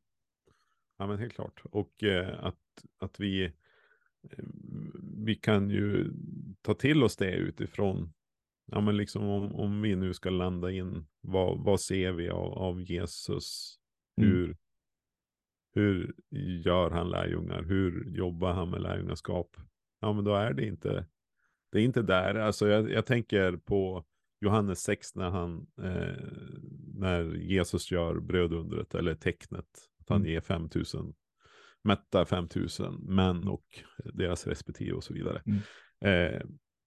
Ja 0.99 1.07
men 1.07 1.19
helt 1.19 1.33
klart. 1.33 1.61
Och 1.63 2.03
eh, 2.03 2.43
att, 2.45 2.85
att 2.97 3.19
vi, 3.19 3.43
eh, 3.43 4.45
vi 5.17 5.35
kan 5.35 5.69
ju 5.69 6.11
ta 6.61 6.73
till 6.73 7.03
oss 7.03 7.15
det 7.15 7.31
utifrån, 7.31 8.13
ja 8.65 8.81
men 8.81 8.97
liksom 8.97 9.23
om, 9.23 9.55
om 9.55 9.81
vi 9.81 9.95
nu 9.95 10.13
ska 10.13 10.29
landa 10.29 10.71
in, 10.71 11.05
vad, 11.21 11.63
vad 11.63 11.81
ser 11.81 12.11
vi 12.11 12.29
av, 12.29 12.53
av 12.53 12.81
Jesus? 12.81 13.79
Mm. 14.21 14.31
Hur, 14.31 14.57
hur 15.73 16.15
gör 16.65 16.91
han 16.91 17.09
lärjungar? 17.09 17.63
Hur 17.63 18.09
jobbar 18.09 18.53
han 18.53 18.69
med 18.69 18.81
lärjungaskap? 18.81 19.57
Ja 19.99 20.13
men 20.13 20.23
då 20.23 20.35
är 20.35 20.53
det 20.53 20.65
inte, 20.65 21.05
det 21.71 21.79
är 21.79 21.83
inte 21.83 22.01
där. 22.01 22.35
Alltså 22.35 22.67
jag, 22.67 22.91
jag 22.91 23.05
tänker 23.05 23.57
på 23.57 24.05
Johannes 24.41 24.81
6 24.81 25.15
när 25.15 25.29
han, 25.29 25.67
eh, 25.81 26.23
när 26.95 27.35
Jesus 27.35 27.91
gör 27.91 28.19
brödundret 28.19 28.95
eller 28.95 29.15
tecknet. 29.15 29.89
Att 30.09 30.15
han 30.15 30.21
Mm. 30.21 30.31
ger 30.31 30.41
5000, 30.41 31.13
mättar 31.83 32.25
5000 32.25 32.95
män 32.95 33.47
och 33.47 33.65
deras 34.13 34.47
respektive 34.47 34.93
och 34.93 35.03
så 35.03 35.13
vidare. 35.13 35.41
Mm. 35.45 35.59
Eh, 36.01 36.41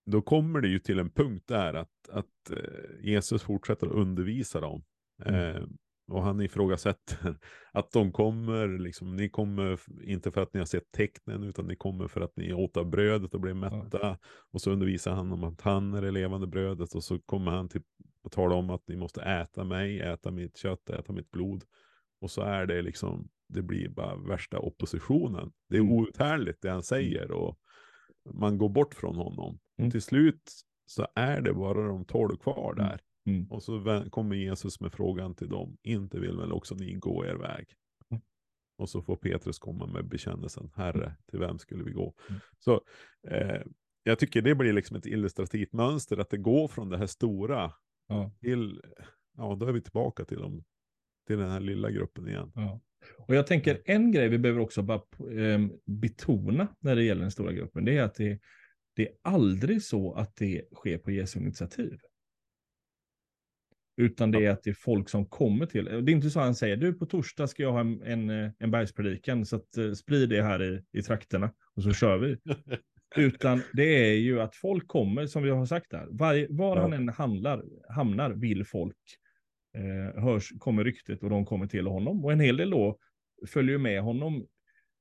då 0.06 0.22
kommer 0.22 0.60
det 0.60 0.68
ju 0.68 0.78
till 0.78 0.98
en 0.98 1.10
punkt 1.10 1.44
där 1.48 1.74
att, 1.74 2.08
att 2.10 2.50
eh, 2.50 3.00
Jesus 3.00 3.42
fortsätter 3.42 3.86
att 3.86 3.92
undervisa 3.92 4.60
dem. 4.60 4.84
Mm. 5.24 5.56
Eh, 5.56 5.62
och 6.08 6.22
han 6.22 6.40
ifrågasätter 6.40 7.36
att 7.72 7.90
de 7.92 8.12
kommer, 8.12 8.78
liksom, 8.78 9.16
ni 9.16 9.28
kommer 9.28 9.78
inte 10.02 10.30
för 10.30 10.42
att 10.42 10.54
ni 10.54 10.58
har 10.60 10.66
sett 10.66 10.92
tecknen, 10.92 11.42
utan 11.42 11.66
ni 11.66 11.76
kommer 11.76 12.08
för 12.08 12.20
att 12.20 12.36
ni 12.36 12.52
åt 12.52 12.76
av 12.76 12.90
brödet 12.90 13.34
och 13.34 13.40
blev 13.40 13.56
mätta. 13.56 14.18
Och 14.52 14.60
så 14.60 14.70
undervisar 14.70 15.12
han 15.12 15.32
om 15.32 15.44
att 15.44 15.60
han 15.60 15.94
är 15.94 16.02
det 16.02 16.10
levande 16.10 16.46
brödet, 16.46 16.94
och 16.94 17.04
så 17.04 17.18
kommer 17.18 17.50
han 17.50 17.68
till 17.68 17.82
att 18.24 18.32
tala 18.32 18.54
om 18.54 18.70
att 18.70 18.88
ni 18.88 18.96
måste 18.96 19.22
äta 19.22 19.64
mig, 19.64 20.00
äta 20.00 20.30
mitt 20.30 20.56
kött, 20.56 20.90
äta 20.90 21.12
mitt 21.12 21.30
blod. 21.30 21.64
Och 22.22 22.30
så 22.30 22.42
är 22.42 22.66
det 22.66 22.82
liksom, 22.82 23.28
det 23.48 23.62
blir 23.62 23.88
bara 23.88 24.16
värsta 24.16 24.58
oppositionen. 24.58 25.52
Det 25.68 25.76
är 25.76 25.80
Mm. 25.80 25.92
outhärdligt 25.92 26.62
det 26.62 26.70
han 26.70 26.82
säger, 26.82 27.30
och 27.30 27.58
man 28.34 28.58
går 28.58 28.68
bort 28.68 28.94
från 28.94 29.16
honom. 29.16 29.58
Mm. 29.78 29.90
Till 29.90 30.02
slut 30.02 30.50
så 30.86 31.06
är 31.14 31.40
det 31.40 31.52
bara 31.54 31.88
de 31.88 32.04
tolv 32.04 32.36
kvar 32.36 32.72
Mm. 32.72 32.86
där. 32.86 33.00
Mm. 33.26 33.50
Och 33.50 33.62
så 33.62 34.04
kommer 34.10 34.36
Jesus 34.36 34.80
med 34.80 34.92
frågan 34.92 35.34
till 35.34 35.48
dem, 35.48 35.76
inte 35.82 36.20
vill 36.20 36.36
väl 36.36 36.52
också 36.52 36.74
ni 36.74 36.94
gå 36.94 37.24
er 37.26 37.34
väg? 37.34 37.66
Mm. 38.10 38.22
Och 38.78 38.88
så 38.88 39.02
får 39.02 39.16
Petrus 39.16 39.58
komma 39.58 39.86
med 39.86 40.08
bekännelsen, 40.08 40.70
Herre, 40.74 41.16
till 41.30 41.38
vem 41.38 41.58
skulle 41.58 41.84
vi 41.84 41.92
gå? 41.92 42.14
Mm. 42.28 42.40
Så 42.58 42.80
eh, 43.28 43.62
jag 44.02 44.18
tycker 44.18 44.42
det 44.42 44.54
blir 44.54 44.72
liksom 44.72 44.96
ett 44.96 45.06
illustrativt 45.06 45.72
mönster, 45.72 46.16
att 46.18 46.30
det 46.30 46.38
går 46.38 46.68
från 46.68 46.88
det 46.88 46.98
här 46.98 47.06
stora 47.06 47.72
Ja. 48.08 48.30
till, 48.40 48.80
ja 49.36 49.54
då 49.60 49.66
är 49.66 49.72
vi 49.72 49.80
tillbaka 49.80 50.24
till, 50.24 50.38
dem, 50.38 50.64
till 51.26 51.38
den 51.38 51.50
här 51.50 51.60
lilla 51.60 51.90
gruppen 51.90 52.28
igen. 52.28 52.52
Ja. 52.54 52.80
Och 53.18 53.34
jag 53.34 53.46
tänker 53.46 53.82
en 53.84 54.12
grej 54.12 54.28
vi 54.28 54.38
behöver 54.38 54.60
också 54.60 54.82
bara 54.82 55.02
eh, 55.38 55.60
betona 55.86 56.68
när 56.80 56.96
det 56.96 57.04
gäller 57.04 57.22
den 57.22 57.30
stora 57.30 57.52
gruppen, 57.52 57.84
det 57.84 57.96
är 57.96 58.02
att 58.02 58.14
det, 58.14 58.40
det 58.96 59.08
är 59.08 59.14
aldrig 59.22 59.82
så 59.82 60.14
att 60.14 60.36
det 60.36 60.62
sker 60.74 60.98
på 60.98 61.10
Jesu 61.10 61.40
initiativ. 61.40 61.98
Utan 63.96 64.30
det 64.30 64.46
är 64.46 64.50
att 64.50 64.62
det 64.62 64.70
är 64.70 64.74
folk 64.74 65.08
som 65.08 65.26
kommer 65.26 65.66
till. 65.66 65.84
Det 65.84 65.92
är 65.92 66.10
inte 66.10 66.30
så 66.30 66.40
han 66.40 66.54
säger, 66.54 66.76
du 66.76 66.92
på 66.92 67.06
torsdag 67.06 67.46
ska 67.46 67.62
jag 67.62 67.72
ha 67.72 67.80
en, 67.80 68.02
en, 68.02 68.30
en 68.58 68.70
bergspredikan, 68.70 69.46
så 69.46 69.56
att, 69.56 69.76
eh, 69.76 69.92
sprid 69.92 70.28
det 70.28 70.42
här 70.42 70.62
i, 70.62 70.98
i 70.98 71.02
trakterna 71.02 71.52
och 71.74 71.82
så 71.82 71.92
kör 71.92 72.18
vi. 72.18 72.36
Utan 73.16 73.62
det 73.72 74.10
är 74.10 74.14
ju 74.14 74.40
att 74.40 74.56
folk 74.56 74.88
kommer, 74.88 75.26
som 75.26 75.42
vi 75.42 75.50
har 75.50 75.66
sagt 75.66 75.90
där, 75.90 76.06
var 76.10 76.76
Ja. 76.76 76.80
han 76.82 76.92
än 76.92 77.08
handlar, 77.08 77.64
hamnar 77.88 78.30
vill 78.30 78.64
folk, 78.66 78.96
eh, 79.74 80.22
hörs, 80.22 80.52
kommer 80.58 80.84
ryktet 80.84 81.22
och 81.22 81.30
de 81.30 81.46
kommer 81.46 81.66
till 81.66 81.86
honom. 81.86 82.24
Och 82.24 82.32
en 82.32 82.40
hel 82.40 82.56
del 82.56 82.70
då 82.70 82.98
följer 83.46 83.78
med 83.78 84.02
honom 84.02 84.46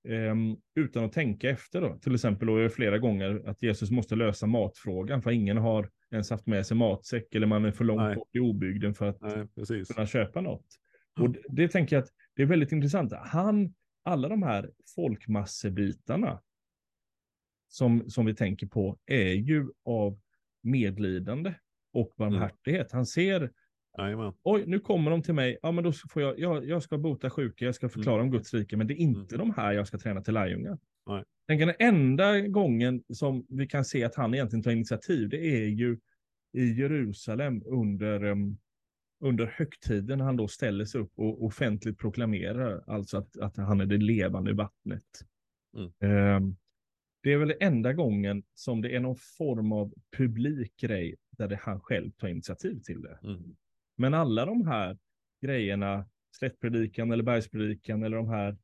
ehm, 0.08 0.58
utan 0.76 1.04
att 1.04 1.14
tänka 1.14 1.50
efter. 1.50 1.82
Då. 1.82 2.00
Till 2.00 2.14
exempel 2.14 2.48
då 2.48 2.70
flera 2.70 2.98
gånger 2.98 3.50
att 3.50 3.62
Jesus 3.62 3.92
måste 3.92 4.16
lösa 4.16 4.46
matfrågan 4.48 5.22
för 5.22 5.32
ingen 5.32 5.58
har 5.58 5.90
ens 6.12 6.30
haft 6.30 6.48
med 6.48 6.66
sig 6.66 6.78
matsäck 6.78 7.36
eller 7.36 7.48
man 7.48 7.66
är 7.66 7.72
för 7.72 7.86
långt 7.86 8.02
Nej. 8.02 8.16
bort 8.16 8.36
i 8.36 8.40
obygden 8.40 8.94
för 8.94 9.06
att 9.06 9.22
Nej, 9.22 9.86
kunna 9.86 10.08
köpa 10.08 10.42
något. 10.42 10.66
Och 11.20 11.30
det, 11.30 11.42
det 11.50 11.68
tänker 11.68 11.96
jag 11.96 12.04
att 12.04 12.10
det 12.36 12.42
är 12.42 12.46
väldigt 12.46 12.72
intressant. 12.72 13.14
Han, 13.14 13.74
alla 14.04 14.30
de 14.30 14.44
här 14.44 14.72
folkmassebitarna 14.96 16.42
som, 17.68 18.10
som 18.10 18.26
vi 18.26 18.36
tänker 18.36 18.68
på 18.68 19.00
är 19.06 19.34
ju 19.34 19.68
av 19.86 20.20
medlidande 20.64 21.54
och 21.94 22.14
barmhärtighet. 22.18 22.92
Han 22.92 23.06
ser, 23.06 23.52
Jajamän. 23.98 24.34
oj, 24.44 24.64
nu 24.68 24.80
kommer 24.80 25.12
de 25.12 25.22
till 25.22 25.34
mig, 25.34 25.58
ja 25.62 25.72
men 25.72 25.84
då 25.84 25.92
får 25.92 26.22
jag, 26.22 26.40
jag, 26.40 26.66
jag 26.66 26.84
ska 26.84 26.98
bota 26.98 27.30
sjuka, 27.30 27.66
jag 27.66 27.76
ska 27.76 27.90
förklara 27.90 28.22
om 28.22 28.32
Guds 28.32 28.54
rike, 28.54 28.78
men 28.78 28.88
det 28.88 28.94
är 28.94 28.98
inte 28.98 29.38
de 29.38 29.54
här 29.54 29.74
jag 29.74 29.88
ska 29.88 29.98
träna 29.98 30.22
till 30.22 30.34
lärjungar. 30.34 30.78
Nej. 31.08 31.24
Den 31.48 31.74
enda 31.80 32.40
gången 32.40 33.04
som 33.14 33.46
vi 33.50 33.68
kan 33.68 33.86
se 33.86 34.04
att 34.04 34.16
han 34.16 34.34
egentligen 34.34 34.64
tar 34.64 34.72
initiativ, 34.72 35.30
det 35.30 35.38
är 35.38 35.66
ju 35.66 36.00
i 36.54 36.72
Jerusalem 36.72 37.64
under, 37.66 38.24
um, 38.24 38.58
under 39.24 39.46
högtiden 39.46 40.18
när 40.18 40.26
han 40.26 40.38
då 40.38 40.48
ställer 40.48 40.86
sig 40.86 41.02
upp 41.02 41.12
och 41.16 41.44
offentligt 41.44 41.98
proklamerar 41.98 42.84
alltså 42.88 43.18
att, 43.18 43.38
att 43.38 43.58
han 43.58 43.82
är 43.82 43.86
det 43.86 43.98
levande 43.98 44.54
vattnet. 44.54 45.04
Mm. 45.78 45.92
Ehm, 46.00 46.56
det 47.24 47.34
är 47.34 47.38
väl 47.38 47.54
enda 47.60 47.94
gången 47.94 48.44
som 48.54 48.82
det 48.82 48.96
är 48.96 49.00
någon 49.00 49.18
form 49.38 49.72
av 49.72 49.94
publik 50.18 50.78
grej 50.78 51.16
där 51.38 51.48
det 51.48 51.56
han 51.56 51.80
själv 51.80 52.12
tar 52.12 52.28
initiativ 52.28 52.80
till 52.80 53.02
det. 53.02 53.20
Mm. 53.24 53.56
Men 54.02 54.14
alla 54.14 54.46
de 54.46 54.68
här 54.68 54.98
grejerna, 55.42 56.06
slättpredikan 56.38 57.12
eller 57.12 57.24
bergspredikan 57.24 58.04
eller 58.04 58.18
de 58.18 58.30
här, 58.30 58.58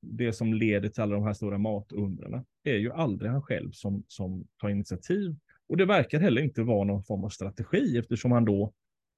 det 0.00 0.32
som 0.32 0.54
leder 0.54 0.88
till 0.88 1.02
alla 1.02 1.14
de 1.14 1.24
här 1.24 1.32
stora 1.32 1.58
matundrarna, 1.58 2.44
är 2.64 2.76
ju 2.76 2.92
aldrig 2.92 3.30
han 3.30 3.42
själv 3.42 3.70
som, 3.70 4.04
som 4.08 4.46
tar 4.60 4.68
initiativ. 4.68 5.36
Och 5.68 5.76
det 5.76 5.84
verkar 5.84 6.20
heller 6.20 6.42
inte 6.42 6.62
vara 6.62 6.84
någon 6.84 7.04
form 7.04 7.24
av 7.24 7.28
strategi 7.28 7.98
eftersom 7.98 8.32
han 8.32 8.44
då 8.44 8.72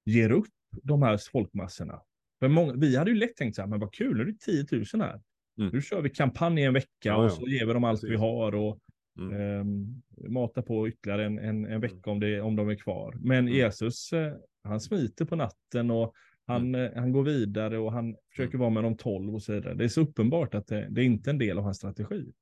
ger 0.05 0.31
upp 0.31 0.47
de 0.83 1.03
här 1.03 1.19
folkmassorna. 1.33 2.03
För 2.39 2.49
många, 2.49 2.73
vi 2.73 2.97
hade 2.97 3.11
ju 3.11 3.17
lätt 3.17 3.37
tänkt 3.37 3.55
så 3.55 3.63
här, 3.63 3.69
men 3.69 3.81
vad 3.81 3.95
kul, 3.95 4.17
nu 4.17 4.23
är 4.23 4.27
det 4.27 4.39
10 4.39 4.67
000 4.73 4.85
här. 5.03 5.21
Mm. 5.59 5.71
Nu 5.73 5.83
kör 5.83 6.03
vi 6.03 6.11
kampanj 6.11 6.61
i 6.61 6.65
en 6.65 6.75
vecka 6.75 6.89
Ja, 7.03 7.17
och 7.17 7.33
så 7.33 7.47
ger 7.47 7.67
vi 7.67 7.73
dem 7.73 7.85
allt 7.85 8.01
Precis. 8.01 8.11
vi 8.11 8.17
har 8.17 8.55
och 8.55 8.79
Mm. 9.19 9.41
ehm, 9.41 10.03
matar 10.33 10.63
på 10.63 10.89
ytterligare 10.89 11.25
en, 11.25 11.39
en, 11.39 11.65
en 11.67 11.81
vecka 11.81 12.11
om, 12.11 12.21
det, 12.21 12.41
om 12.41 12.57
de 12.57 12.69
är 12.69 12.75
kvar. 12.75 13.15
Men 13.21 13.39
Mm. 13.39 13.53
Jesus, 13.55 14.13
eh, 14.13 14.35
han 14.63 14.81
smiter 14.81 15.25
på 15.25 15.37
natten 15.37 15.91
och 15.91 16.15
han, 16.47 16.75
Mm. 16.75 16.93
eh, 16.93 17.01
han 17.01 17.13
går 17.13 17.23
vidare 17.25 17.79
och 17.79 17.93
han 17.93 18.17
försöker 18.31 18.59
vara 18.59 18.71
med 18.71 18.85
de 18.85 18.97
tolv 18.97 19.35
och 19.35 19.43
så 19.43 19.53
vidare. 19.53 19.75
Det 19.75 19.85
är 19.85 19.89
så 19.89 20.01
uppenbart 20.01 20.55
att 20.55 20.67
det, 20.67 20.89
det 20.91 21.01
är 21.01 21.05
inte 21.05 21.31
en 21.31 21.39
del 21.39 21.59
av 21.59 21.65
hans 21.65 21.77
strategi. 21.77 22.33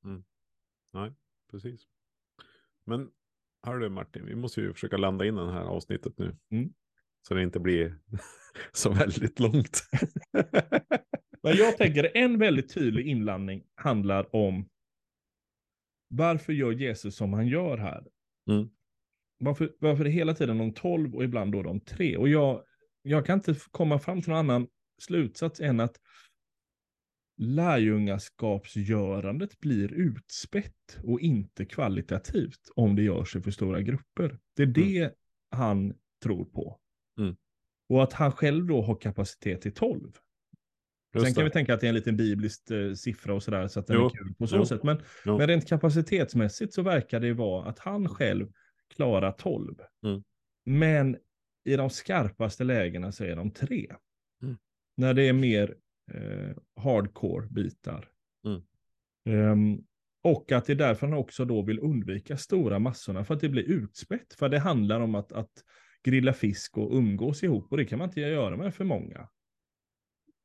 Precis. 1.51 1.87
Men 2.85 3.09
hör 3.63 3.77
du 3.79 3.89
Martin, 3.89 4.25
vi 4.25 4.35
måste 4.35 4.61
ju 4.61 4.73
försöka 4.73 4.97
landa 4.97 5.25
in 5.25 5.35
det 5.35 5.51
här 5.51 5.61
avsnittet 5.63 6.13
nu. 6.17 6.35
Mm. 6.51 6.73
Så 7.27 7.33
det 7.33 7.43
inte 7.43 7.59
blir 7.59 7.99
så 8.73 8.89
väldigt 8.89 9.39
långt. 9.39 9.81
Men 11.43 11.55
jag 11.57 11.77
tänker 11.77 12.17
en 12.17 12.39
väldigt 12.39 12.73
tydlig 12.73 13.07
inlandning 13.07 13.63
handlar 13.75 14.35
om 14.35 14.69
varför 16.15 16.53
gör 16.53 16.71
Jesus 16.71 17.15
som 17.15 17.33
han 17.33 17.47
gör 17.47 17.77
här? 17.77 18.07
Mm. 18.49 18.69
Varför, 19.37 19.75
varför 19.79 20.01
är 20.01 20.05
det 20.05 20.11
hela 20.11 20.33
tiden 20.33 20.57
de 20.57 20.73
tolv 20.73 21.15
och 21.15 21.23
ibland 21.23 21.51
då 21.51 21.63
de 21.63 21.79
tre? 21.79 22.17
Och 22.17 22.29
jag, 22.29 22.63
jag 23.01 23.25
kan 23.25 23.39
inte 23.39 23.55
komma 23.71 23.99
fram 23.99 24.21
till 24.21 24.29
någon 24.29 24.39
annan 24.39 24.67
slutsats 25.01 25.59
än 25.59 25.79
att 25.79 25.95
lärjungaskapsgörandet 27.37 29.59
blir 29.59 29.93
utspätt 29.93 30.99
och 31.03 31.19
inte 31.19 31.65
kvalitativt 31.65 32.71
om 32.75 32.95
det 32.95 33.03
görs 33.03 33.35
i 33.35 33.41
för 33.41 33.51
stora 33.51 33.81
grupper. 33.81 34.39
Det 34.55 34.63
är 34.63 34.67
det 34.67 35.13
han 35.51 35.93
tror 36.23 36.45
på. 36.45 36.79
Mm. 37.19 37.35
Och 37.89 38.03
att 38.03 38.13
han 38.13 38.31
själv 38.31 38.65
då 38.65 38.81
har 38.81 38.95
kapacitet 38.95 39.61
till 39.61 39.73
tolv. 39.73 40.11
Just 41.15 41.25
Sen 41.25 41.33
kan 41.33 41.41
det. 41.41 41.49
vi 41.49 41.53
tänka 41.53 41.73
att 41.73 41.79
det 41.79 41.87
är 41.87 41.89
en 41.89 41.95
liten 41.95 42.17
biblisk 42.17 42.71
eh, 42.71 42.93
siffra 42.93 43.33
och 43.33 43.43
sådär, 43.43 43.67
så 43.67 43.79
att 43.79 43.87
den 43.87 43.95
Jo, 43.95 44.05
är 44.05 44.09
kul 44.09 44.33
på 44.33 44.47
så 44.47 44.55
jo, 44.55 44.65
sätt. 44.65 44.83
Men, 44.83 45.01
jo. 45.25 45.37
men 45.37 45.47
rent 45.47 45.67
kapacitetsmässigt 45.67 46.73
så 46.73 46.81
verkar 46.81 47.19
det 47.19 47.33
vara 47.33 47.69
att 47.69 47.79
han 47.79 48.09
själv 48.09 48.47
klarar 48.95 49.31
12. 49.31 49.75
Mm. 50.05 50.23
Men 50.65 51.17
i 51.65 51.75
de 51.75 51.89
skarpaste 51.89 52.63
lägena 52.63 53.11
så 53.11 53.23
är 53.23 53.35
de 53.35 53.51
tre. 53.51 53.95
Mm. 54.43 54.57
När 54.97 55.13
det 55.13 55.23
är 55.23 55.33
mer 55.33 55.75
eh, 56.11 56.55
hardcore-bitar. 56.75 58.09
Mm. 58.45 58.61
Ehm, 59.25 59.83
och 60.23 60.51
att 60.51 60.65
det 60.65 60.73
är 60.73 60.77
därför 60.77 61.07
han 61.07 61.17
också 61.17 61.45
då 61.45 61.61
vill 61.61 61.79
undvika 61.79 62.37
stora 62.37 62.79
massorna, 62.79 63.25
för 63.25 63.33
att 63.33 63.41
det 63.41 63.49
blir 63.49 63.63
utspätt. 63.63 64.33
För 64.33 64.49
det 64.49 64.59
handlar 64.59 64.99
om 64.99 65.15
att, 65.15 65.31
att 65.31 65.51
grilla 66.03 66.33
fisk 66.33 66.77
och 66.77 66.91
umgås 66.97 67.43
ihop, 67.43 67.71
och 67.71 67.77
det 67.77 67.85
kan 67.85 67.99
man 67.99 68.09
inte 68.09 68.21
göra 68.21 68.57
med 68.57 68.75
för 68.75 68.83
många. 68.83 69.29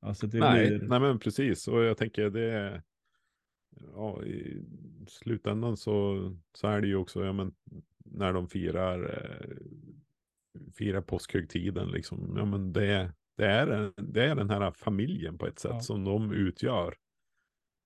Alltså 0.01 0.27
nej, 0.33 0.69
blir... 0.79 0.89
nej, 0.89 1.01
men 1.01 1.19
precis. 1.19 1.69
Och 1.69 1.83
jag 1.85 1.97
tänker 1.97 2.31
det. 2.31 2.83
Ja, 3.95 4.25
i 4.25 4.65
slutändan 5.09 5.77
så, 5.77 6.19
så 6.53 6.67
är 6.69 6.81
det 6.81 6.87
ju 6.87 6.97
också, 6.97 7.25
ja 7.25 7.33
men 7.33 7.55
när 8.05 8.33
de 8.33 8.49
firar, 8.49 9.03
eh, 9.03 9.57
firar 10.75 11.01
påskhögtiden 11.01 11.89
liksom. 11.91 12.35
Ja 12.37 12.45
men 12.45 12.73
det, 12.73 13.13
det, 13.37 13.47
är, 13.47 13.93
det 13.97 14.25
är 14.25 14.35
den 14.35 14.51
här 14.51 14.71
familjen 14.71 15.39
på 15.39 15.47
ett 15.47 15.59
sätt 15.59 15.71
Ja. 15.75 15.81
som 15.81 16.05
de 16.05 16.33
utgör. 16.33 16.97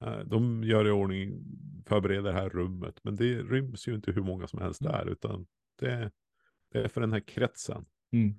Eh, 0.05 0.18
De 0.20 0.64
gör 0.64 0.87
i 0.87 0.90
ordning, 0.90 1.44
förbereder 1.87 2.22
det 2.22 2.33
här 2.38 2.48
rummet, 2.50 3.00
men 3.03 3.16
det 3.16 3.42
ryms 3.42 3.88
ju 3.88 3.94
inte 3.94 4.12
hur 4.12 4.22
många 4.22 4.46
som 4.46 4.61
helst 4.61 4.81
Mm. 4.81 4.92
där, 4.92 5.07
utan 5.12 5.46
det, 5.79 6.11
det 6.72 6.79
är 6.85 6.88
för 6.88 7.00
den 7.00 7.12
här 7.12 7.20
kretsen. 7.20 7.85
Mm. 8.12 8.35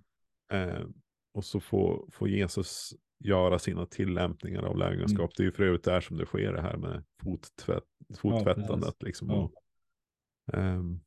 Eh, 0.52 0.86
och 1.34 1.46
så 1.46 1.60
får, 1.60 2.08
får 2.12 2.30
Jesus 2.30 2.94
göra 3.20 3.60
sina 3.60 3.86
tillämpningar 3.86 4.64
av 4.64 4.78
lärjungaskap. 4.78 5.32
Det 5.38 5.44
är 5.44 5.46
ju 5.46 5.52
för 5.52 5.64
övrigt 5.64 5.84
där 5.84 6.02
som 6.02 6.18
det 6.18 6.26
sker 6.26 6.54
det 6.54 6.62
här 6.62 6.78
med 6.78 7.04
fottvätt, 7.24 7.84
fottvättandet. 8.18 9.04
liksom, 9.04 9.30
Ja. 9.30 9.36
och, 9.36 9.54
ehm, 10.54 11.00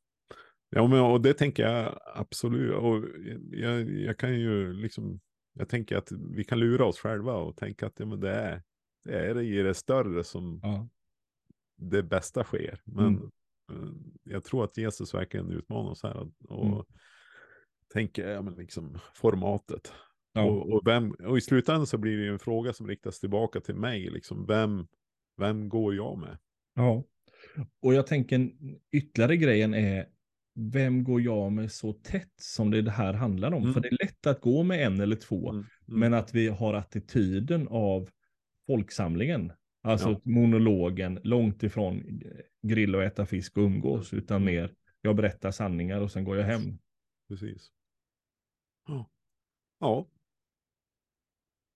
ja, 0.69 0.87
men, 0.87 0.99
och 0.99 1.21
det 1.21 1.33
tänker 1.33 1.63
jag 1.63 1.99
absolut. 2.15 2.75
Och 2.75 3.03
jag, 3.51 3.89
jag 3.91 4.17
kan 4.17 4.39
ju 4.39 4.73
liksom, 4.73 5.19
jag 5.53 5.69
tänker 5.69 5.97
att 5.97 6.11
vi 6.11 6.43
kan 6.43 6.59
lura 6.59 6.85
oss 6.85 6.99
själva 6.99 7.33
och 7.33 7.57
tänka 7.57 7.87
att 7.87 7.99
ja, 7.99 8.05
men 8.05 8.19
det, 8.19 8.31
är, 8.31 8.63
det 9.03 9.19
är 9.19 9.39
i 9.41 9.61
det 9.63 9.73
större 9.73 10.23
som 10.23 10.59
Ja. 10.63 10.87
det 11.77 12.03
bästa 12.03 12.43
sker. 12.43 12.81
Men 12.85 13.05
Mm. 13.05 13.31
eh, 13.71 13.89
jag 14.23 14.43
tror 14.43 14.63
att 14.63 14.77
Jesus 14.77 15.13
verkligen 15.13 15.51
utmanar 15.51 15.89
oss 15.91 16.03
här 16.03 16.17
och, 16.17 16.31
och 16.49 16.65
Mm. 16.65 16.85
tänker 17.93 18.29
ja, 18.29 18.41
men 18.41 18.53
liksom 18.55 18.97
formatet. 19.13 19.93
Ja. 20.33 20.43
Och, 20.43 20.73
och, 20.73 20.81
vem, 20.87 21.11
och 21.11 21.37
i 21.37 21.41
slutändan 21.41 21.87
så 21.87 21.97
blir 21.97 22.17
det 22.17 22.23
ju 22.23 22.33
en 22.33 22.39
fråga 22.39 22.73
som 22.73 22.87
riktas 22.87 23.19
tillbaka 23.19 23.59
till 23.59 23.75
mig. 23.75 24.09
Liksom, 24.09 24.45
vem, 24.45 24.87
vem 25.37 25.69
går 25.69 25.95
jag 25.95 26.17
med? 26.17 26.37
Ja, 26.75 27.03
och 27.81 27.93
jag 27.93 28.07
tänker 28.07 28.51
ytterligare 28.91 29.37
grejen 29.37 29.73
är 29.73 30.05
vem 30.55 31.03
går 31.03 31.21
jag 31.21 31.51
med 31.51 31.71
så 31.71 31.93
tätt 31.93 32.33
som 32.41 32.71
det 32.71 32.91
här 32.91 33.13
handlar 33.13 33.51
om? 33.51 33.61
Mm. 33.61 33.73
För 33.73 33.81
det 33.81 33.87
är 33.87 34.05
lätt 34.05 34.27
att 34.27 34.41
gå 34.41 34.63
med 34.63 34.85
en 34.85 34.99
eller 34.99 35.15
två, 35.15 35.49
Mm, 35.49 35.65
mm, 35.87 35.99
men 35.99 36.13
att 36.13 36.33
vi 36.35 36.47
har 36.47 36.73
attityden 36.73 37.67
av 37.67 38.09
folksamlingen. 38.67 39.51
Alltså 39.83 40.09
Ja. 40.09 40.21
monologen, 40.23 41.19
långt 41.23 41.63
ifrån 41.63 42.21
grilla 42.67 42.97
och 42.97 43.03
äta 43.03 43.25
fisk 43.25 43.57
och 43.57 43.63
umgås, 43.63 44.13
utan 44.13 44.41
Mm. 44.41 44.53
mer 44.55 44.73
jag 45.01 45.15
berättar 45.15 45.51
sanningar 45.51 46.01
och 46.01 46.11
sen 46.11 46.23
går 46.23 46.37
jag 46.37 46.45
hem. 46.45 46.79
Precis. 47.29 47.71
Ja. 49.79 50.07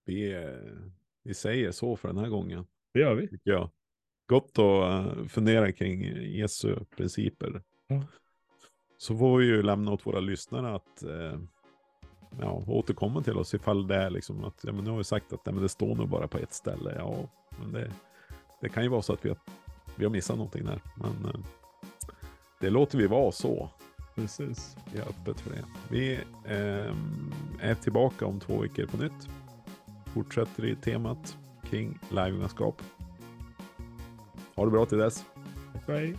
Ja. 0.06 0.14
Vi, 0.14 0.34
eh, 0.34 0.90
vi 1.24 1.34
säger 1.34 1.72
så 1.72 1.96
för 1.96 2.08
den 2.08 2.18
här 2.18 2.30
gången. 2.30 2.66
Det 2.94 3.00
gör 3.00 3.16
vi. 3.16 3.40
jag. 3.44 3.70
Gott 4.28 4.60
att 4.60 4.60
eh, 4.60 5.26
fundera 5.26 5.72
kring 5.72 6.04
Jesu 6.38 6.76
principer. 6.98 7.62
Ja. 7.88 8.04
Så 8.98 9.18
får 9.18 9.38
vi 9.38 9.46
ju 9.46 9.64
lämna 9.64 9.92
åt 9.92 10.06
våra 10.06 10.20
lyssnare 10.20 10.76
att 10.76 11.04
eh, 11.04 11.40
ja, 12.40 12.64
återkomma 12.68 13.24
till 13.24 13.38
oss 13.38 13.54
ifall 13.54 13.88
det 13.88 13.96
är 13.96 14.10
liksom 14.10 14.44
att, 14.44 14.60
ja 14.64 14.74
men 14.74 14.84
nu 14.84 14.90
har 14.90 14.98
vi 14.98 15.04
sagt 15.04 15.34
att 15.34 15.42
ja, 15.46 15.52
men 15.52 15.62
det 15.62 15.70
står 15.70 15.96
nog 15.96 16.10
bara 16.10 16.28
på 16.28 16.38
ett 16.38 16.54
ställe. 16.54 16.96
Ja, 16.98 17.30
men 17.60 17.72
det, 17.72 17.92
det 18.62 18.70
kan 18.70 18.84
ju 18.84 18.90
vara 18.90 19.02
så 19.02 19.14
att 19.14 19.26
vi 19.26 19.30
har, 19.30 19.38
vi 19.96 20.06
har 20.06 20.12
missat 20.12 20.38
någonting 20.38 20.66
där. 20.66 20.82
Men 20.98 21.26
eh, 21.26 21.40
det 22.62 22.70
låter 22.70 22.98
vi 22.98 23.08
vara 23.08 23.32
så. 23.32 23.70
Precis. 24.16 24.78
Vi 24.94 25.00
är 25.00 25.04
öppet 25.04 25.40
för 25.40 25.50
det. 25.50 25.66
Vi 25.90 26.20
ehm, 26.48 27.34
är 27.60 27.76
tillbaka 27.76 28.26
om 28.26 28.40
två 28.40 28.62
veckor 28.62 28.86
på 28.86 28.98
nytt. 28.98 29.30
Fortsätter 30.14 30.66
i 30.66 30.76
temat 30.76 31.38
kring 31.64 32.00
lärjungaskap. 32.10 32.82
Ha 34.56 34.66
det 34.66 34.72
bra 34.72 34.86
till 34.86 34.98
dess. 34.98 35.26
Hej. 35.88 36.16